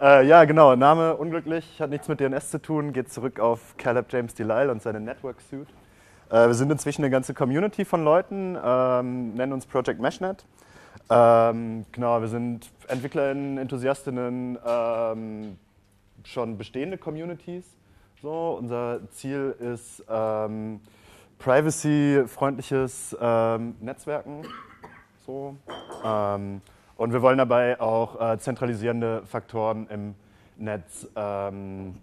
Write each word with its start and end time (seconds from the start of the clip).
Äh, 0.00 0.26
ja, 0.26 0.44
genau. 0.44 0.74
Name 0.74 1.16
unglücklich, 1.16 1.80
hat 1.80 1.90
nichts 1.90 2.08
mit 2.08 2.18
DNS 2.18 2.50
zu 2.50 2.60
tun, 2.60 2.92
geht 2.92 3.12
zurück 3.12 3.38
auf 3.38 3.76
Caleb 3.76 4.06
James 4.10 4.34
Delisle 4.34 4.72
und 4.72 4.82
seine 4.82 5.00
Network 5.00 5.40
Suite. 5.40 5.68
Äh, 6.30 6.48
wir 6.48 6.54
sind 6.54 6.70
inzwischen 6.72 7.02
eine 7.02 7.10
ganze 7.10 7.32
Community 7.32 7.84
von 7.84 8.02
Leuten, 8.02 8.58
ähm, 8.62 9.34
nennen 9.34 9.52
uns 9.52 9.66
Project 9.66 10.00
Meshnet. 10.00 10.44
Ähm, 11.10 11.86
genau, 11.92 12.20
wir 12.20 12.28
sind 12.28 12.70
EntwicklerInnen, 12.88 13.58
Enthusiastinnen, 13.58 14.58
ähm, 14.66 15.58
schon 16.24 16.58
bestehende 16.58 16.98
Communities. 16.98 17.64
So, 18.20 18.56
unser 18.58 18.98
Ziel 19.10 19.54
ist 19.60 20.02
ähm, 20.08 20.80
privacy-freundliches 21.38 23.16
ähm, 23.20 23.76
Netzwerken. 23.80 24.42
So. 25.24 25.56
Und 26.96 27.12
wir 27.12 27.22
wollen 27.22 27.38
dabei 27.38 27.80
auch 27.80 28.20
äh, 28.20 28.38
zentralisierende 28.38 29.22
Faktoren 29.26 29.88
im 29.88 30.14
Netz 30.56 31.08
ähm, 31.16 31.96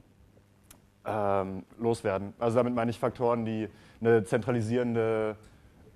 ähm, 1.06 1.64
loswerden. 1.80 2.34
Also 2.40 2.58
damit 2.58 2.76
meine 2.76 2.92
ich 2.92 3.00
Faktoren, 3.00 3.46
die 3.46 3.70
eine 4.02 4.24
zentralisierende 4.26 5.38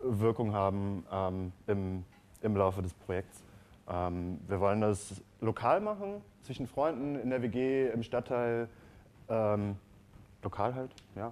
Wirkung 0.02 0.54
haben 0.54 1.06
ähm, 1.12 1.52
im, 1.68 2.06
im 2.42 2.56
Laufe 2.56 2.82
des 2.82 2.94
Projekts. 2.94 3.44
Ähm, 3.90 4.40
wir 4.48 4.62
wollen 4.62 4.80
das 4.80 5.22
lokal 5.42 5.82
machen, 5.82 6.22
zwischen 6.44 6.66
Freunden, 6.66 7.20
in 7.20 7.32
der 7.32 7.42
WG, 7.42 7.90
im 7.90 8.02
Stadtteil, 8.02 8.70
ähm, 9.28 9.76
lokal 10.42 10.74
halt, 10.74 10.92
ja. 11.16 11.30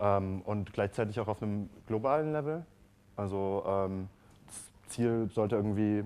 Ähm, 0.00 0.40
und 0.44 0.72
gleichzeitig 0.72 1.20
auch 1.20 1.28
auf 1.28 1.42
einem 1.42 1.68
globalen 1.86 2.32
Level. 2.32 2.64
Also 3.16 3.62
das 4.46 4.92
Ziel 4.92 5.28
sollte 5.32 5.54
irgendwie 5.54 6.02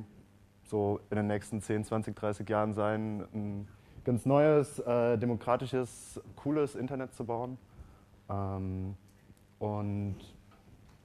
so 0.69 1.01
in 1.11 1.17
den 1.17 1.27
nächsten 1.27 1.61
10, 1.61 1.85
20, 1.85 2.15
30 2.15 2.49
Jahren 2.49 2.75
sein, 2.75 3.25
ein 3.33 3.69
ganz 4.05 4.27
neues, 4.27 4.79
äh, 4.81 5.19
demokratisches, 5.19 6.21
cooles 6.37 6.75
Internet 6.75 7.15
zu 7.15 7.25
bauen. 7.25 7.59
Ähm, 8.29 8.95
und 9.59 10.17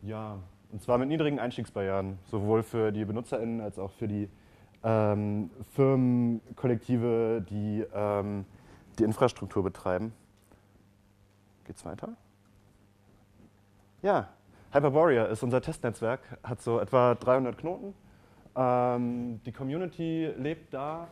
ja, 0.02 0.38
und 0.72 0.82
zwar 0.82 0.98
mit 0.98 1.08
niedrigen 1.08 1.40
Einstiegsbarrieren, 1.40 2.20
sowohl 2.26 2.64
für 2.64 2.92
die 2.92 3.06
BenutzerInnen 3.06 3.62
als 3.62 3.80
auch 3.80 3.92
für 3.92 4.08
die 4.08 4.30
ähm, 4.84 5.50
Firmen, 5.72 6.42
die 6.62 7.86
ähm, 7.94 8.46
die 9.00 9.04
Infrastruktur 9.04 9.64
betreiben. 9.64 10.14
Geht's 11.66 11.86
weiter? 11.86 12.10
Ja, 14.02 14.30
Hyperborea 14.72 15.26
ist 15.26 15.44
unser 15.44 15.62
Testnetzwerk, 15.62 16.38
hat 16.44 16.62
so 16.62 16.80
etwa 16.80 17.16
300 17.16 17.58
Knoten 17.58 17.94
ähm, 18.56 19.42
die 19.46 19.52
Community 19.52 20.32
lebt 20.38 20.74
da 20.74 21.08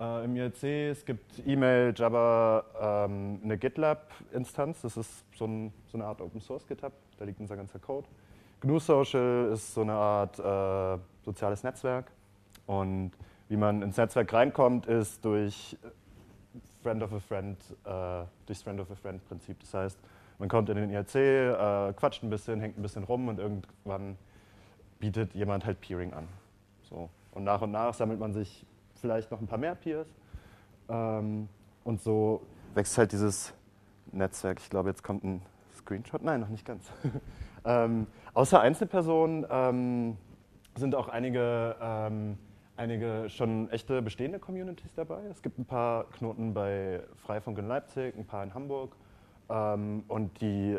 äh, 0.00 0.24
im 0.24 0.36
IRC. 0.36 0.62
Es 0.90 1.04
gibt 1.04 1.46
E-Mail, 1.46 1.92
Java, 1.96 2.64
ähm, 3.06 3.40
eine 3.42 3.58
GitLab-Instanz. 3.58 4.82
Das 4.82 4.96
ist 4.96 5.24
so, 5.36 5.46
ein, 5.46 5.72
so, 5.86 5.98
eine 5.98 6.06
Art 6.06 6.20
Open 6.20 6.40
Source 6.40 6.66
GitHub. 6.66 6.92
Da 7.18 7.24
liegt 7.24 7.40
unser 7.40 7.56
ganzer 7.56 7.78
Code. 7.78 8.08
GNU 8.60 8.78
Social 8.78 9.50
ist 9.52 9.72
so 9.72 9.82
eine 9.82 9.92
Art 9.92 10.38
äh, 10.38 11.02
soziales 11.24 11.62
Netzwerk. 11.62 12.10
Und 12.66 13.12
wie 13.48 13.56
man 13.56 13.82
ins 13.82 13.96
Netzwerk 13.96 14.32
reinkommt, 14.32 14.86
ist 14.86 15.24
durch 15.24 15.76
Friend 16.82 17.02
of 17.02 17.12
a 17.12 17.20
Friend, 17.20 17.58
äh, 17.84 18.24
durchs 18.46 18.62
Friend 18.62 18.80
of 18.80 18.90
a 18.90 18.94
Friend 18.94 19.26
Prinzip. 19.28 19.58
Das 19.60 19.74
heißt, 19.74 19.98
man 20.38 20.48
kommt 20.48 20.68
in 20.68 20.76
den 20.76 20.90
IRC, 20.90 21.14
äh, 21.14 21.92
quatscht 21.94 22.22
ein 22.22 22.30
bisschen, 22.30 22.60
hängt 22.60 22.78
ein 22.78 22.82
bisschen 22.82 23.04
rum 23.04 23.28
und 23.28 23.38
irgendwann 23.38 24.16
bietet 24.98 25.34
jemand 25.34 25.64
halt 25.64 25.80
Peering 25.80 26.12
an. 26.12 26.28
So. 26.90 27.08
Und 27.32 27.44
nach 27.44 27.62
und 27.62 27.70
nach 27.70 27.94
sammelt 27.94 28.18
man 28.18 28.32
sich 28.32 28.66
vielleicht 28.94 29.30
noch 29.30 29.40
ein 29.40 29.46
paar 29.46 29.58
mehr 29.58 29.74
Peers. 29.74 30.08
Ähm, 30.88 31.48
und 31.84 32.02
so 32.02 32.42
wächst 32.74 32.98
halt 32.98 33.12
dieses 33.12 33.54
Netzwerk. 34.12 34.58
Ich 34.60 34.68
glaube, 34.68 34.90
jetzt 34.90 35.02
kommt 35.02 35.24
ein 35.24 35.42
Screenshot. 35.76 36.22
Nein, 36.22 36.40
noch 36.40 36.48
nicht 36.48 36.64
ganz. 36.64 36.90
ähm, 37.64 38.06
außer 38.34 38.60
Einzelpersonen 38.60 39.46
ähm, 39.48 40.16
sind 40.76 40.94
auch 40.94 41.08
einige, 41.08 41.76
ähm, 41.80 42.38
einige 42.76 43.28
schon 43.28 43.70
echte 43.70 44.02
bestehende 44.02 44.38
Communities 44.38 44.92
dabei. 44.94 45.22
Es 45.30 45.42
gibt 45.42 45.58
ein 45.58 45.64
paar 45.64 46.04
Knoten 46.10 46.52
bei 46.54 47.02
Freifunk 47.16 47.58
in 47.58 47.68
Leipzig, 47.68 48.16
ein 48.16 48.26
paar 48.26 48.42
in 48.42 48.54
Hamburg. 48.54 48.96
Ähm, 49.48 50.04
und 50.08 50.40
die 50.40 50.78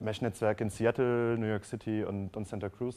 Mesh-Netzwerke 0.00 0.64
in 0.64 0.70
Seattle, 0.70 1.36
New 1.38 1.46
York 1.46 1.64
City 1.64 2.04
und, 2.04 2.36
und 2.36 2.48
Santa 2.48 2.68
Cruz, 2.68 2.96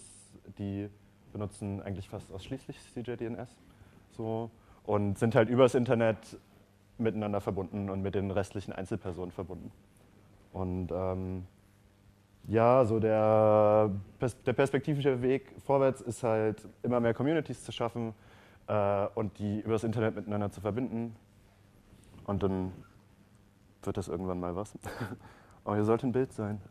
die 0.58 0.90
benutzen 1.36 1.82
eigentlich 1.82 2.08
fast 2.08 2.32
ausschließlich 2.32 2.78
CJDNS 2.94 3.50
so, 4.12 4.50
und 4.86 5.20
sind 5.20 5.36
halt 5.36 5.50
übers 5.50 5.76
Internet 5.76 6.18
miteinander 6.98 7.42
verbunden 7.42 7.90
und 7.90 8.02
mit 8.02 8.16
den 8.16 8.32
restlichen 8.32 8.72
Einzelpersonen 8.72 9.32
verbunden. 9.32 9.70
Und 10.54 10.94
ähm, 10.94 11.46
ja, 12.48 12.86
so 12.86 13.02
der, 13.02 13.92
der 14.46 14.54
perspektivische 14.54 15.22
Weg 15.22 15.54
vorwärts 15.66 16.00
ist 16.00 16.24
halt 16.24 16.66
immer 16.84 17.02
mehr 17.02 17.14
Communities 17.14 17.66
zu 17.66 17.74
schaffen 17.74 18.14
äh, 18.68 19.08
und 19.16 19.38
die 19.38 19.60
übers 19.60 19.84
Internet 19.84 20.16
miteinander 20.16 20.52
zu 20.52 20.62
verbinden. 20.62 21.18
Und 22.28 22.44
dann 22.44 22.72
wird 23.84 23.98
das 23.98 24.08
irgendwann 24.08 24.40
mal 24.40 24.56
was. 24.56 24.74
oh, 25.66 25.74
hier 25.74 25.84
sollte 25.84 26.08
ein 26.08 26.14
Bild 26.14 26.32
sein. 26.32 26.62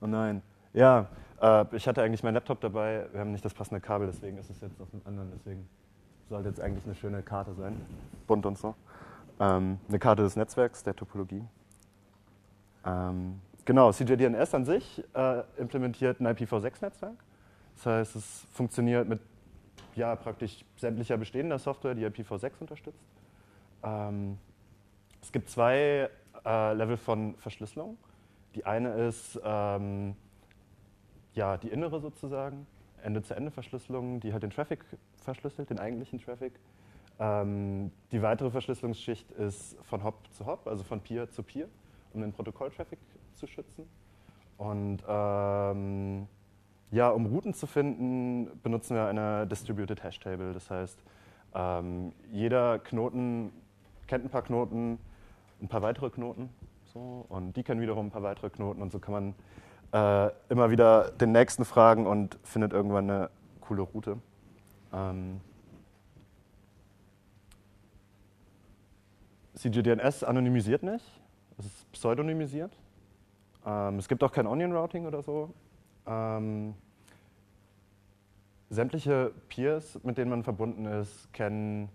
Oh 0.00 0.06
nein. 0.06 0.40
Ja, 0.72 1.08
äh, 1.40 1.64
ich 1.72 1.86
hatte 1.86 2.02
eigentlich 2.02 2.22
meinen 2.22 2.34
Laptop 2.34 2.60
dabei, 2.60 3.06
wir 3.12 3.20
haben 3.20 3.32
nicht 3.32 3.44
das 3.44 3.54
passende 3.54 3.80
Kabel, 3.80 4.06
deswegen 4.06 4.38
ist 4.38 4.50
es 4.50 4.60
jetzt 4.60 4.80
auf 4.80 4.90
dem 4.90 5.00
anderen, 5.04 5.30
deswegen 5.34 5.68
sollte 6.28 6.48
jetzt 6.48 6.60
eigentlich 6.60 6.84
eine 6.84 6.94
schöne 6.94 7.22
Karte 7.22 7.54
sein, 7.54 7.80
bunt 8.26 8.46
und 8.46 8.58
so. 8.58 8.74
Ähm, 9.40 9.78
eine 9.88 9.98
Karte 9.98 10.22
des 10.22 10.36
Netzwerks, 10.36 10.82
der 10.82 10.94
Topologie. 10.96 11.44
Ähm, 12.84 13.40
genau, 13.64 13.92
CJDNS 13.92 14.54
an 14.54 14.64
sich 14.64 15.04
äh, 15.14 15.42
implementiert 15.56 16.20
ein 16.20 16.26
IPv6-Netzwerk. 16.26 17.16
Das 17.76 17.86
heißt, 17.86 18.16
es 18.16 18.46
funktioniert 18.52 19.08
mit 19.08 19.20
ja, 19.94 20.14
praktisch 20.16 20.64
sämtlicher 20.76 21.16
bestehender 21.16 21.58
Software, 21.58 21.94
die 21.94 22.06
IPv6 22.06 22.52
unterstützt. 22.60 23.04
Ähm, 23.82 24.38
es 25.22 25.32
gibt 25.32 25.50
zwei 25.50 26.10
äh, 26.44 26.72
Level 26.74 26.96
von 26.96 27.34
Verschlüsselung. 27.36 27.96
Die 28.54 28.64
eine 28.64 28.92
ist 28.94 29.38
ähm, 29.44 30.16
ja, 31.38 31.56
die 31.56 31.68
innere 31.68 32.00
sozusagen, 32.00 32.66
Ende-zu-Ende-Verschlüsselung, 33.02 34.18
die 34.18 34.32
halt 34.32 34.42
den 34.42 34.50
Traffic 34.50 34.84
verschlüsselt, 35.18 35.70
den 35.70 35.78
eigentlichen 35.78 36.20
Traffic. 36.20 36.52
Ähm, 37.20 37.92
die 38.10 38.20
weitere 38.22 38.50
Verschlüsselungsschicht 38.50 39.30
ist 39.32 39.76
von 39.84 40.02
Hop 40.02 40.16
zu 40.32 40.46
Hop, 40.46 40.66
also 40.66 40.82
von 40.82 41.00
Peer 41.00 41.30
zu 41.30 41.44
Peer, 41.44 41.68
um 42.12 42.22
den 42.22 42.32
Protokoll-Traffic 42.32 42.98
zu 43.34 43.46
schützen. 43.46 43.88
Und 44.56 44.98
ähm, 45.08 46.26
ja, 46.90 47.08
um 47.10 47.26
Routen 47.26 47.54
zu 47.54 47.68
finden, 47.68 48.50
benutzen 48.64 48.96
wir 48.96 49.06
eine 49.06 49.46
Distributed 49.46 50.02
Hash 50.02 50.18
Table. 50.18 50.52
Das 50.52 50.68
heißt, 50.70 50.98
ähm, 51.54 52.12
jeder 52.32 52.80
Knoten 52.80 53.52
kennt 54.08 54.24
ein 54.24 54.30
paar 54.30 54.42
Knoten, 54.42 54.98
ein 55.62 55.68
paar 55.68 55.82
weitere 55.82 56.10
Knoten. 56.10 56.48
So, 56.92 57.26
und 57.28 57.56
die 57.56 57.62
kennen 57.62 57.80
wiederum 57.80 58.06
ein 58.06 58.10
paar 58.10 58.24
weitere 58.24 58.50
Knoten. 58.50 58.82
Und 58.82 58.90
so 58.90 58.98
kann 58.98 59.12
man 59.12 59.34
äh, 59.92 60.30
immer 60.48 60.70
wieder 60.70 61.10
den 61.12 61.32
nächsten 61.32 61.64
fragen 61.64 62.06
und 62.06 62.38
findet 62.44 62.72
irgendwann 62.72 63.10
eine 63.10 63.30
coole 63.60 63.82
Route. 63.82 64.18
Ähm, 64.92 65.40
CGDNS 69.54 70.22
anonymisiert 70.24 70.82
nicht, 70.82 71.04
es 71.58 71.66
ist 71.66 71.92
pseudonymisiert. 71.92 72.76
Ähm, 73.66 73.98
es 73.98 74.08
gibt 74.08 74.22
auch 74.22 74.32
kein 74.32 74.46
Onion 74.46 74.72
Routing 74.72 75.06
oder 75.06 75.22
so. 75.22 75.52
Ähm, 76.06 76.74
sämtliche 78.70 79.32
Peers, 79.48 79.98
mit 80.04 80.18
denen 80.18 80.30
man 80.30 80.44
verbunden 80.44 80.86
ist, 80.86 81.32
kennen, 81.32 81.88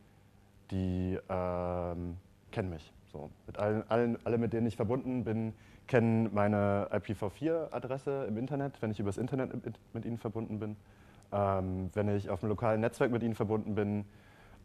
die, 0.72 1.18
ähm, 1.30 2.18
kennen 2.52 2.70
mich. 2.70 2.94
So, 3.14 3.30
mit 3.46 3.60
allen, 3.60 3.84
allen, 3.90 4.18
alle, 4.24 4.40
mit 4.40 4.54
denen 4.54 4.66
ich 4.66 4.76
verbunden 4.76 5.24
bin, 5.24 5.54
kennen 5.86 6.34
meine 6.34 6.88
IPv4-Adresse 6.92 8.26
im 8.26 8.38
Internet, 8.40 8.82
wenn 8.82 8.90
ich 8.90 9.00
übers 9.00 9.18
Internet 9.18 9.52
mit 9.94 10.06
ihnen 10.06 10.18
verbunden 10.18 10.58
bin. 10.58 10.76
Ähm, 11.32 11.92
wenn 11.94 12.10
ich 12.10 12.32
auf 12.32 12.42
einem 12.42 12.50
lokalen 12.50 12.82
Netzwerk 12.82 13.12
mit 13.12 13.22
ihnen 13.22 13.36
verbunden 13.36 13.76
bin, 13.76 14.06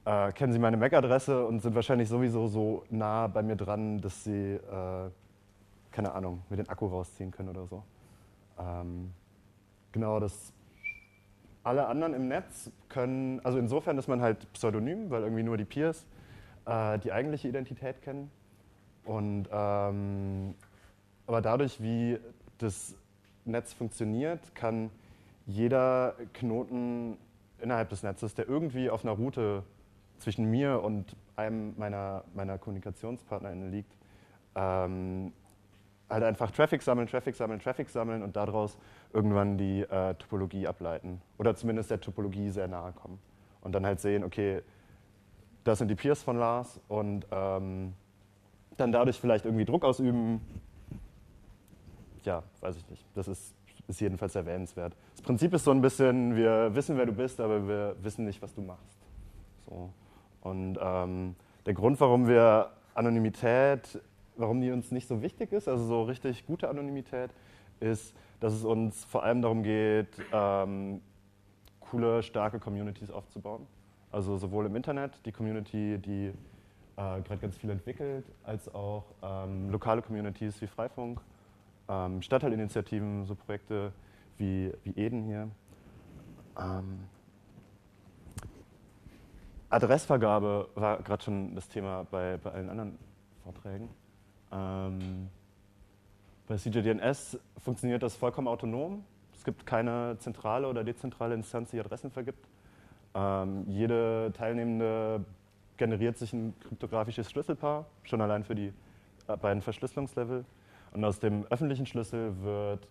äh, 0.07 0.33
kennen 0.33 0.55
sie 0.55 0.59
meine 0.59 0.79
MAC-Adresse 0.79 1.45
und 1.45 1.61
sind 1.61 1.75
wahrscheinlich 1.75 2.09
sowieso 2.09 2.47
so 2.47 2.85
nah 2.89 3.27
bei 3.27 3.43
mir 3.43 3.57
dran, 3.57 4.01
dass 4.01 4.25
sie, 4.25 4.55
äh, 4.55 5.11
keine 5.91 6.13
Ahnung, 6.15 6.43
mir 6.49 6.57
den 6.57 6.71
Akku 6.71 6.87
rausziehen 6.87 7.31
können 7.31 7.51
oder 7.51 7.67
so. 7.67 7.83
Ähm, 8.59 9.13
genau, 9.93 10.21
das 10.21 10.55
alle 11.65 11.87
anderen 11.87 12.15
im 12.15 12.29
Netz 12.29 12.71
können, 12.89 13.41
also 13.45 13.59
insofern 13.59 13.99
ist 13.99 14.09
man 14.09 14.23
halt 14.23 14.51
pseudonym, 14.55 15.11
weil 15.11 15.23
irgendwie 15.23 15.43
nur 15.43 15.59
die 15.59 15.67
Peers 15.67 16.07
äh, 16.65 16.99
die 16.99 17.13
eigentliche 17.13 17.49
Identität 17.49 18.01
kennen. 18.01 18.31
Und 19.09 19.49
ähm, 19.51 20.55
aber 21.27 21.41
dadurch, 21.41 21.83
wie 21.83 22.19
das 22.59 22.95
Netz 23.47 23.73
funktioniert, 23.73 24.55
kann 24.55 24.91
jeder 25.47 26.15
Knoten 26.35 27.17
innerhalb 27.59 27.89
des 27.89 28.03
Netzes, 28.03 28.35
der 28.35 28.47
irgendwie 28.47 28.91
auf 28.91 29.05
einer 29.05 29.15
Route 29.15 29.63
zwischen 30.19 30.51
mir 30.51 30.83
und 30.83 31.17
einem 31.37 31.73
meiner, 31.79 32.25
meiner 32.35 32.59
KommunikationspartnerInnen 32.59 33.71
liegt, 33.73 33.97
ähm, 34.55 35.33
halt 36.11 36.25
einfach 36.25 36.51
Traffic 36.51 36.83
sammeln, 36.83 37.09
Traffic 37.09 37.35
sammeln, 37.35 37.61
Traffic 37.61 37.89
sammeln 37.89 38.23
und 38.23 38.37
daraus 38.37 38.77
irgendwann 39.15 39.57
die 39.57 39.85
äh, 39.85 40.17
Topologie 40.17 40.67
ableiten. 40.67 41.23
Oder 41.39 41.55
zumindest 41.55 41.91
der 41.91 42.01
Topologie 42.03 42.51
sehr 42.51 42.69
nahe 42.69 42.93
kommen. 42.93 43.19
Und 43.63 43.73
dann 43.73 43.87
halt 43.87 44.01
sehen, 44.01 44.23
okay, 44.23 44.61
das 45.65 45.79
sind 45.79 45.89
die 45.89 45.95
Peers 45.95 46.23
von 46.23 46.37
Lars 46.37 46.79
und 46.89 47.27
ähm, 47.31 47.95
dann 48.81 48.93
dadurch 48.93 49.19
vielleicht 49.19 49.45
irgendwie 49.45 49.65
Druck 49.65 49.85
ausüben. 49.85 50.41
Ja, 52.25 52.43
weiß 52.61 52.77
ich 52.77 52.89
nicht. 52.89 53.05
Das 53.15 53.29
ist, 53.29 53.55
ist 53.87 54.01
jedenfalls 54.01 54.35
erwähnenswert. 54.35 54.97
Das 55.13 55.23
Prinzip 55.23 55.53
ist 55.55 55.65
so 55.65 55.71
ein 55.71 55.81
bisschen, 55.81 56.37
wir 56.37 56.75
wissen, 56.75 56.97
wer 56.97 57.07
du 57.07 57.13
bist, 57.13 57.41
aber 57.41 57.67
wir 57.67 57.97
wissen 58.03 58.25
nicht, 58.25 58.41
was 58.43 58.55
du 58.55 58.63
machst. 58.63 58.99
So. 59.69 59.91
Und 60.43 60.79
ähm, 60.81 61.35
der 61.67 61.75
Grund, 61.75 62.01
warum 62.01 62.27
wir 62.29 62.71
Anonymität, 62.95 64.01
warum 64.37 64.61
die 64.61 64.71
uns 64.71 64.91
nicht 64.91 65.09
so 65.09 65.23
wichtig 65.23 65.53
ist, 65.53 65.69
also 65.69 65.85
so 65.85 66.03
richtig 66.05 66.47
gute 66.47 66.69
Anonymität, 66.69 67.31
ist, 67.81 68.15
dass 68.41 68.53
es 68.53 68.65
uns 68.65 69.05
vor 69.05 69.23
allem 69.25 69.43
darum 69.43 69.63
geht, 69.63 70.09
ähm, 70.33 71.01
coole, 71.81 72.23
starke 72.23 72.59
Communities 72.59 73.11
aufzubauen. 73.11 73.67
Also 74.11 74.37
sowohl 74.37 74.67
im 74.67 74.77
Internet, 74.77 75.21
die 75.27 75.33
Community, 75.33 75.99
die 75.99 76.33
äh, 76.99 77.23
gerade 77.23 77.39
ganz 77.39 77.57
viel 77.57 77.71
entwickelt, 77.71 78.27
als 78.43 78.75
auch 78.75 79.05
ähm, 79.23 79.71
lokale 79.71 80.03
Communities 80.03 80.61
wie 80.61 80.67
Freifunk, 80.67 81.21
ähm, 81.89 82.21
Stadtteilinitiativen, 82.23 83.25
so 83.25 83.37
Projekte 83.37 83.93
wie, 84.37 84.73
wie 84.83 84.91
Eden 85.01 85.23
hier. 85.23 85.49
Ähm, 86.59 86.99
Adressvergabe 89.71 90.71
war 90.75 90.99
gerade 91.03 91.23
schon 91.23 91.55
das 91.55 91.69
Thema 91.69 92.05
bei, 92.11 92.37
bei 92.39 92.51
allen 92.51 92.69
anderen 92.69 92.99
Vorträgen. 93.45 93.91
Ähm, 94.51 95.29
bei 96.49 96.57
CJDNS 96.57 97.39
funktioniert 97.59 98.03
das 98.03 98.17
vollkommen 98.17 98.49
autonom. 98.49 99.05
Es 99.35 99.45
gibt 99.45 99.67
keine 99.67 100.17
zentrale 100.19 100.67
oder 100.67 100.83
dezentrale 100.83 101.35
Instanz, 101.35 101.71
die 101.71 101.79
Adressen 101.79 102.11
vergibt. 102.11 102.49
Ähm, 103.15 103.65
jede 103.69 104.33
Teilnehmende 104.35 105.25
generiert 105.79 106.19
sich 106.19 106.33
ein 106.33 106.55
kryptografisches 106.61 107.31
Schlüsselpaar, 107.31 107.87
schon 108.03 108.21
allein 108.21 108.45
für 108.45 108.55
die 108.55 108.73
äh, 109.29 109.37
beiden 109.37 109.63
Verschlüsselungslevel. 109.63 110.45
Und 110.93 111.05
aus 111.05 111.21
dem 111.21 111.47
öffentlichen 111.47 111.87
Schlüssel 111.87 112.41
wird 112.43 112.89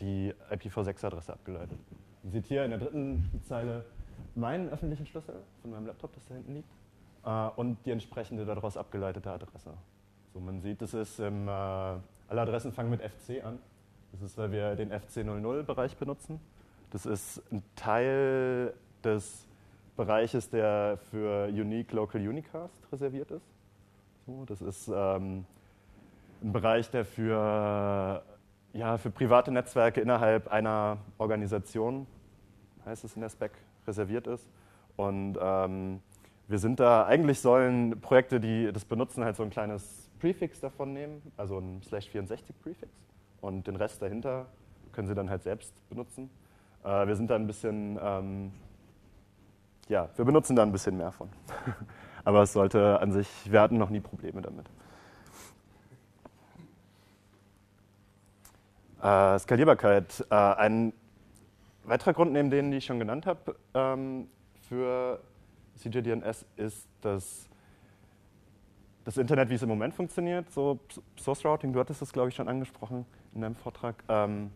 die 0.00 0.32
IPv6-Adresse 0.50 1.32
abgeleitet. 1.32 1.78
Man 2.22 2.32
sieht 2.32 2.46
hier 2.46 2.64
in 2.64 2.70
der 2.70 2.78
dritten 2.78 3.40
Zeile 3.44 3.84
meinen 4.34 4.68
öffentlichen 4.68 5.06
Schlüssel 5.06 5.36
von 5.62 5.70
meinem 5.70 5.86
Laptop, 5.86 6.12
das 6.14 6.24
da 6.26 6.34
hinten 6.34 6.54
liegt, 6.54 6.68
äh, 7.24 7.48
und 7.56 7.78
die 7.84 7.90
entsprechende 7.90 8.44
daraus 8.44 8.76
abgeleitete 8.76 9.30
Adresse. 9.30 9.74
So, 10.32 10.40
man 10.40 10.60
sieht, 10.60 10.82
das 10.82 10.94
ist 10.94 11.18
im, 11.18 11.48
äh, 11.48 11.50
alle 11.50 12.02
Adressen 12.28 12.72
fangen 12.72 12.90
mit 12.90 13.00
FC 13.00 13.44
an. 13.44 13.58
Das 14.12 14.22
ist, 14.22 14.38
weil 14.38 14.52
wir 14.52 14.76
den 14.76 14.90
FC00-Bereich 14.92 15.96
benutzen. 15.96 16.40
Das 16.90 17.06
ist 17.06 17.42
ein 17.50 17.62
Teil 17.74 18.72
des 19.02 19.46
Bereiches, 19.96 20.50
der 20.50 20.98
für 21.10 21.46
Unique 21.46 21.92
Local 21.92 22.20
Unicast 22.20 22.86
reserviert 22.92 23.30
ist. 23.30 23.46
So, 24.26 24.44
das 24.44 24.60
ist 24.60 24.88
ähm, 24.88 25.44
ein 26.42 26.52
Bereich, 26.52 26.90
der 26.90 27.04
für, 27.04 28.22
ja, 28.72 28.98
für 28.98 29.10
private 29.10 29.50
Netzwerke 29.50 30.00
innerhalb 30.00 30.48
einer 30.48 30.98
Organisation, 31.18 32.06
heißt 32.84 33.04
es 33.04 33.14
in 33.14 33.22
der 33.22 33.30
Spec, 33.30 33.52
reserviert 33.86 34.26
ist. 34.26 34.48
Und 34.96 35.38
ähm, 35.40 36.00
wir 36.48 36.58
sind 36.58 36.80
da, 36.80 37.06
eigentlich 37.06 37.40
sollen 37.40 38.00
Projekte, 38.00 38.40
die 38.40 38.70
das 38.72 38.84
benutzen, 38.84 39.24
halt 39.24 39.36
so 39.36 39.42
ein 39.42 39.50
kleines 39.50 40.10
Prefix 40.20 40.60
davon 40.60 40.92
nehmen, 40.92 41.20
also 41.36 41.58
ein 41.58 41.82
Slash 41.82 42.08
64 42.08 42.54
Prefix. 42.62 42.90
Und 43.40 43.66
den 43.66 43.76
Rest 43.76 44.00
dahinter 44.02 44.46
können 44.92 45.08
sie 45.08 45.14
dann 45.14 45.28
halt 45.28 45.42
selbst 45.42 45.72
benutzen. 45.88 46.30
Äh, 46.84 47.06
wir 47.06 47.16
sind 47.16 47.30
da 47.30 47.36
ein 47.36 47.46
bisschen, 47.46 47.98
ähm, 48.00 48.52
ja, 49.88 50.08
wir 50.16 50.24
benutzen 50.24 50.56
da 50.56 50.62
ein 50.62 50.72
bisschen 50.72 50.96
mehr 50.96 51.12
von. 51.12 51.28
Aber 52.24 52.42
es 52.42 52.52
sollte 52.52 53.00
an 53.00 53.12
sich, 53.12 53.28
wir 53.50 53.60
hatten 53.60 53.78
noch 53.78 53.90
nie 53.90 54.00
Probleme 54.00 54.42
damit. 54.42 54.66
Äh, 59.00 59.38
Skalierbarkeit. 59.38 60.26
Äh, 60.30 60.34
ein 60.34 60.92
weiterer 61.84 62.12
Grund 62.12 62.32
neben 62.32 62.50
denen, 62.50 62.70
die 62.70 62.78
ich 62.78 62.84
schon 62.84 62.98
genannt 62.98 63.26
habe, 63.26 63.56
ähm, 63.74 64.28
für 64.68 65.20
CJDNS 65.76 66.44
ist, 66.56 66.88
dass 67.00 67.48
das 69.04 69.18
Internet, 69.18 69.50
wie 69.50 69.54
es 69.54 69.62
im 69.62 69.68
Moment 69.68 69.94
funktioniert, 69.94 70.50
so 70.50 70.80
Source 71.16 71.44
Routing, 71.44 71.72
du 71.72 71.78
hattest 71.78 72.02
das, 72.02 72.12
glaube 72.12 72.30
ich, 72.30 72.34
schon 72.34 72.48
angesprochen 72.48 73.06
in 73.34 73.42
deinem 73.42 73.54
Vortrag, 73.54 74.02
ähm, 74.08 74.50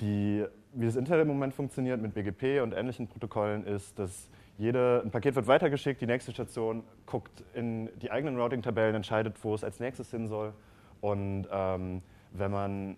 die, 0.00 0.44
wie 0.72 0.86
das 0.86 0.96
Internet 0.96 1.22
im 1.22 1.28
Moment 1.28 1.54
funktioniert 1.54 2.02
mit 2.02 2.12
BGP 2.14 2.62
und 2.62 2.72
ähnlichen 2.72 3.06
Protokollen, 3.06 3.64
ist, 3.64 3.96
dass 3.96 4.28
jede, 4.58 5.02
ein 5.04 5.10
Paket 5.10 5.34
wird 5.34 5.46
weitergeschickt, 5.46 6.00
die 6.00 6.06
nächste 6.06 6.32
Station 6.32 6.82
guckt 7.04 7.44
in 7.54 7.90
die 7.98 8.10
eigenen 8.10 8.40
Routing-Tabellen, 8.40 8.94
entscheidet, 8.94 9.42
wo 9.44 9.54
es 9.54 9.62
als 9.62 9.80
nächstes 9.80 10.10
hin 10.10 10.28
soll. 10.28 10.54
Und 11.00 11.46
ähm, 11.50 12.02
wenn 12.32 12.50
man 12.50 12.96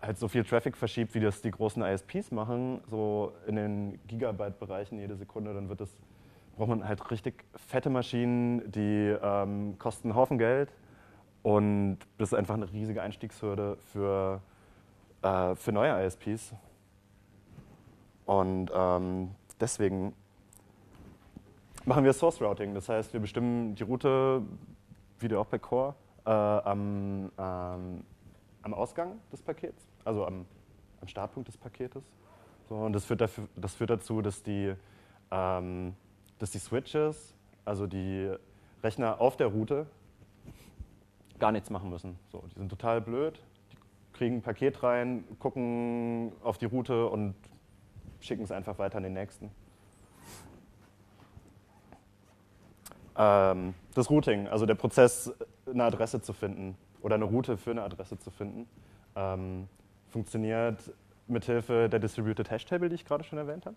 halt 0.00 0.18
so 0.18 0.28
viel 0.28 0.44
Traffic 0.44 0.76
verschiebt, 0.76 1.14
wie 1.14 1.20
das 1.20 1.42
die 1.42 1.50
großen 1.50 1.82
ISPs 1.82 2.30
machen, 2.30 2.80
so 2.88 3.32
in 3.46 3.56
den 3.56 3.98
Gigabyte-Bereichen 4.06 4.98
jede 4.98 5.16
Sekunde, 5.16 5.52
dann 5.52 5.68
wird 5.68 5.80
das, 5.80 5.90
braucht 6.56 6.68
man 6.68 6.86
halt 6.86 7.10
richtig 7.10 7.44
fette 7.56 7.90
Maschinen, 7.90 8.70
die 8.70 9.16
ähm, 9.20 9.76
kosten 9.78 10.08
einen 10.08 10.16
Haufen 10.16 10.38
Geld 10.38 10.72
und 11.42 11.98
das 12.18 12.32
ist 12.32 12.38
einfach 12.38 12.54
eine 12.54 12.70
riesige 12.70 13.02
Einstiegshürde 13.02 13.78
für, 13.92 14.40
äh, 15.22 15.54
für 15.56 15.72
neue 15.72 16.04
ISPs. 16.04 16.54
Und 18.26 18.70
ähm, 18.74 19.30
deswegen 19.60 20.14
machen 21.88 22.04
wir 22.04 22.12
Source 22.12 22.40
Routing. 22.40 22.74
Das 22.74 22.88
heißt, 22.88 23.12
wir 23.12 23.20
bestimmen 23.20 23.74
die 23.74 23.82
Route, 23.82 24.42
wie 25.18 25.34
auch 25.34 25.46
bei 25.46 25.58
Core, 25.58 25.94
äh, 26.24 26.30
am, 26.30 27.32
ähm, 27.38 28.04
am 28.62 28.74
Ausgang 28.74 29.18
des 29.32 29.42
Pakets 29.42 29.88
also 30.08 30.26
am, 30.26 30.46
am 31.00 31.08
Startpunkt 31.08 31.48
des 31.48 31.56
Paketes. 31.56 32.02
So, 32.68 32.76
und 32.76 32.92
das 32.92 33.04
führt, 33.04 33.20
dafür, 33.20 33.46
das 33.56 33.74
führt 33.74 33.90
dazu, 33.90 34.22
dass 34.22 34.42
die, 34.42 34.74
ähm, 35.30 35.94
dass 36.38 36.50
die 36.50 36.58
Switches, 36.58 37.34
also 37.64 37.86
die 37.86 38.32
Rechner 38.82 39.20
auf 39.20 39.36
der 39.36 39.48
Route, 39.48 39.86
gar 41.38 41.52
nichts 41.52 41.70
machen 41.70 41.90
müssen. 41.90 42.18
So, 42.30 42.42
die 42.52 42.58
sind 42.58 42.68
total 42.68 43.00
blöd, 43.00 43.40
die 43.72 44.18
kriegen 44.18 44.36
ein 44.36 44.42
Paket 44.42 44.82
rein, 44.82 45.24
gucken 45.38 46.32
auf 46.42 46.58
die 46.58 46.66
Route 46.66 47.06
und 47.06 47.34
schicken 48.20 48.42
es 48.42 48.50
einfach 48.50 48.78
weiter 48.78 48.96
an 48.96 49.04
den 49.04 49.14
nächsten. 49.14 49.50
Ähm, 53.18 53.74
das 53.94 54.08
Routing, 54.10 54.46
also 54.46 54.64
der 54.64 54.76
Prozess, 54.76 55.32
eine 55.66 55.84
Adresse 55.84 56.22
zu 56.22 56.32
finden 56.32 56.76
oder 57.02 57.16
eine 57.16 57.24
Route 57.24 57.56
für 57.56 57.72
eine 57.72 57.82
Adresse 57.82 58.16
zu 58.18 58.30
finden. 58.30 58.68
Ähm, 59.16 59.68
funktioniert 60.08 60.92
mithilfe 61.26 61.88
der 61.88 61.98
Distributed 61.98 62.50
Hash 62.50 62.64
Table, 62.64 62.88
die 62.88 62.94
ich 62.94 63.04
gerade 63.04 63.24
schon 63.24 63.38
erwähnt 63.38 63.66
habe. 63.66 63.76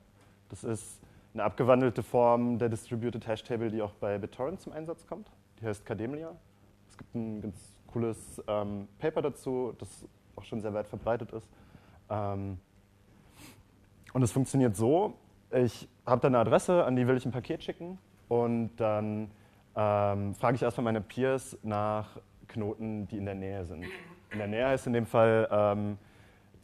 Das 0.50 0.64
ist 0.64 1.02
eine 1.34 1.44
abgewandelte 1.44 2.04
Form 2.04 2.60
der 2.60 2.70
Distributed 2.70 3.28
Hash 3.28 3.44
Table, 3.44 3.72
die 3.72 3.82
auch 3.82 3.94
bei 3.94 4.18
BitTorrent 4.20 4.62
zum 4.62 4.74
Einsatz 4.74 5.08
kommt. 5.08 5.28
Die 5.60 5.66
heißt 5.66 5.86
Cademlia. 5.86 6.34
Es 6.90 6.98
gibt 6.98 7.16
ein 7.16 7.42
ganz 7.42 7.58
cooles 7.88 8.42
ähm, 8.48 8.88
Paper 9.00 9.24
dazu, 9.24 9.74
das 9.80 10.06
auch 10.36 10.44
schon 10.44 10.62
sehr 10.62 10.74
weit 10.74 10.88
verbreitet 10.88 11.32
ist. 11.32 11.50
Ähm, 12.10 12.60
und 14.14 14.22
es 14.22 14.32
funktioniert 14.32 14.76
so, 14.76 15.16
ich 15.52 15.90
habe 16.06 16.22
da 16.22 16.28
eine 16.28 16.38
Adresse, 16.38 16.86
an 16.86 16.96
die 16.96 17.08
will 17.08 17.18
ich 17.18 17.26
ein 17.26 17.32
Paket 17.32 17.64
schicken 17.64 17.98
und 18.32 18.78
dann 18.78 19.30
ähm, 19.76 20.34
frage 20.36 20.56
ich 20.56 20.62
erstmal 20.62 20.86
meine 20.86 21.02
Peers 21.02 21.58
nach 21.64 22.18
Knoten, 22.48 23.06
die 23.08 23.18
in 23.18 23.26
der 23.26 23.36
Nähe 23.36 23.66
sind. 23.66 23.84
In 24.32 24.38
der 24.38 24.48
Nähe 24.48 24.68
heißt 24.68 24.88
in 24.88 24.94
dem 24.94 25.06
Fall 25.06 25.50
ähm, 25.52 25.98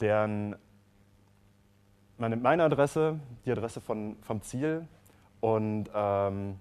deren, 0.00 0.56
man 2.16 2.30
nimmt 2.30 2.42
meine 2.42 2.64
Adresse, 2.64 3.20
die 3.44 3.52
Adresse 3.52 3.82
von, 3.82 4.16
vom 4.22 4.40
Ziel 4.40 4.88
und 5.40 5.90
ähm, 5.94 6.58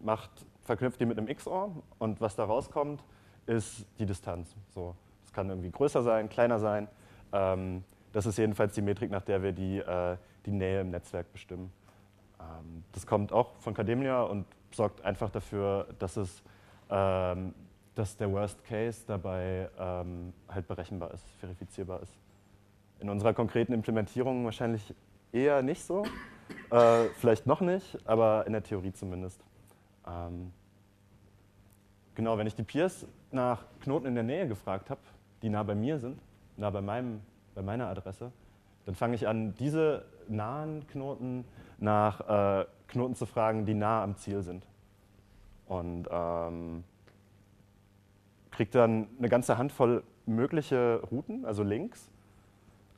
macht, 0.00 0.30
verknüpft 0.60 1.00
die 1.00 1.06
mit 1.06 1.16
einem 1.16 1.34
XOR 1.34 1.70
und 1.98 2.20
was 2.20 2.36
da 2.36 2.44
rauskommt, 2.44 3.02
ist 3.46 3.86
die 3.98 4.04
Distanz. 4.04 4.54
So, 4.74 4.94
das 5.22 5.32
kann 5.32 5.48
irgendwie 5.48 5.70
größer 5.70 6.02
sein, 6.02 6.28
kleiner 6.28 6.58
sein. 6.58 6.88
Ähm, 7.32 7.84
das 8.12 8.26
ist 8.26 8.36
jedenfalls 8.36 8.74
die 8.74 8.82
Metrik, 8.82 9.10
nach 9.10 9.22
der 9.22 9.42
wir 9.42 9.52
die, 9.52 9.78
äh, 9.78 10.18
die 10.44 10.52
Nähe 10.52 10.82
im 10.82 10.90
Netzwerk 10.90 11.32
bestimmen. 11.32 11.72
Ähm, 12.44 12.84
das 12.92 13.06
kommt 13.06 13.32
auch 13.32 13.56
von 13.60 13.74
Cademia 13.74 14.22
und 14.22 14.46
sorgt 14.72 15.04
einfach 15.04 15.30
dafür, 15.30 15.88
dass 15.98 16.16
es 16.16 16.42
ähm, 16.90 17.54
dass 17.94 18.16
der 18.16 18.30
Worst 18.32 18.64
Case 18.64 19.04
dabei 19.06 19.68
ähm, 19.78 20.32
halt 20.48 20.66
berechenbar 20.66 21.12
ist, 21.12 21.24
verifizierbar 21.38 22.02
ist. 22.02 22.12
In 23.00 23.08
unserer 23.08 23.34
konkreten 23.34 23.72
Implementierung 23.72 24.44
wahrscheinlich 24.44 24.94
eher 25.32 25.62
nicht 25.62 25.84
so. 25.84 26.04
Äh, 26.70 27.04
vielleicht 27.16 27.46
noch 27.46 27.60
nicht, 27.60 27.98
aber 28.04 28.46
in 28.46 28.52
der 28.52 28.62
Theorie 28.62 28.92
zumindest. 28.92 29.40
Ähm, 30.06 30.52
genau, 32.14 32.36
wenn 32.36 32.46
ich 32.46 32.54
die 32.54 32.62
Peers 32.62 33.06
nach 33.30 33.64
Knoten 33.80 34.06
in 34.06 34.14
der 34.14 34.24
Nähe 34.24 34.48
gefragt 34.48 34.90
habe, 34.90 35.00
die 35.42 35.48
nah 35.48 35.62
bei 35.62 35.74
mir 35.74 35.98
sind, 35.98 36.20
nah 36.56 36.70
bei, 36.70 36.80
meinem, 36.80 37.20
bei 37.54 37.62
meiner 37.62 37.88
Adresse, 37.88 38.32
dann 38.86 38.94
fange 38.94 39.14
ich 39.14 39.26
an, 39.26 39.54
diese 39.54 40.04
nahen 40.28 40.86
Knoten 40.88 41.44
nach 41.78 42.20
äh, 42.60 42.66
Knoten 42.88 43.14
zu 43.14 43.26
fragen, 43.26 43.66
die 43.66 43.74
nah 43.74 44.02
am 44.02 44.16
Ziel 44.16 44.42
sind. 44.42 44.66
Und 45.66 46.08
ähm, 46.10 46.84
kriege 48.50 48.70
dann 48.70 49.08
eine 49.18 49.28
ganze 49.28 49.58
Handvoll 49.58 50.04
mögliche 50.26 51.00
Routen, 51.10 51.44
also 51.44 51.62
Links 51.62 52.10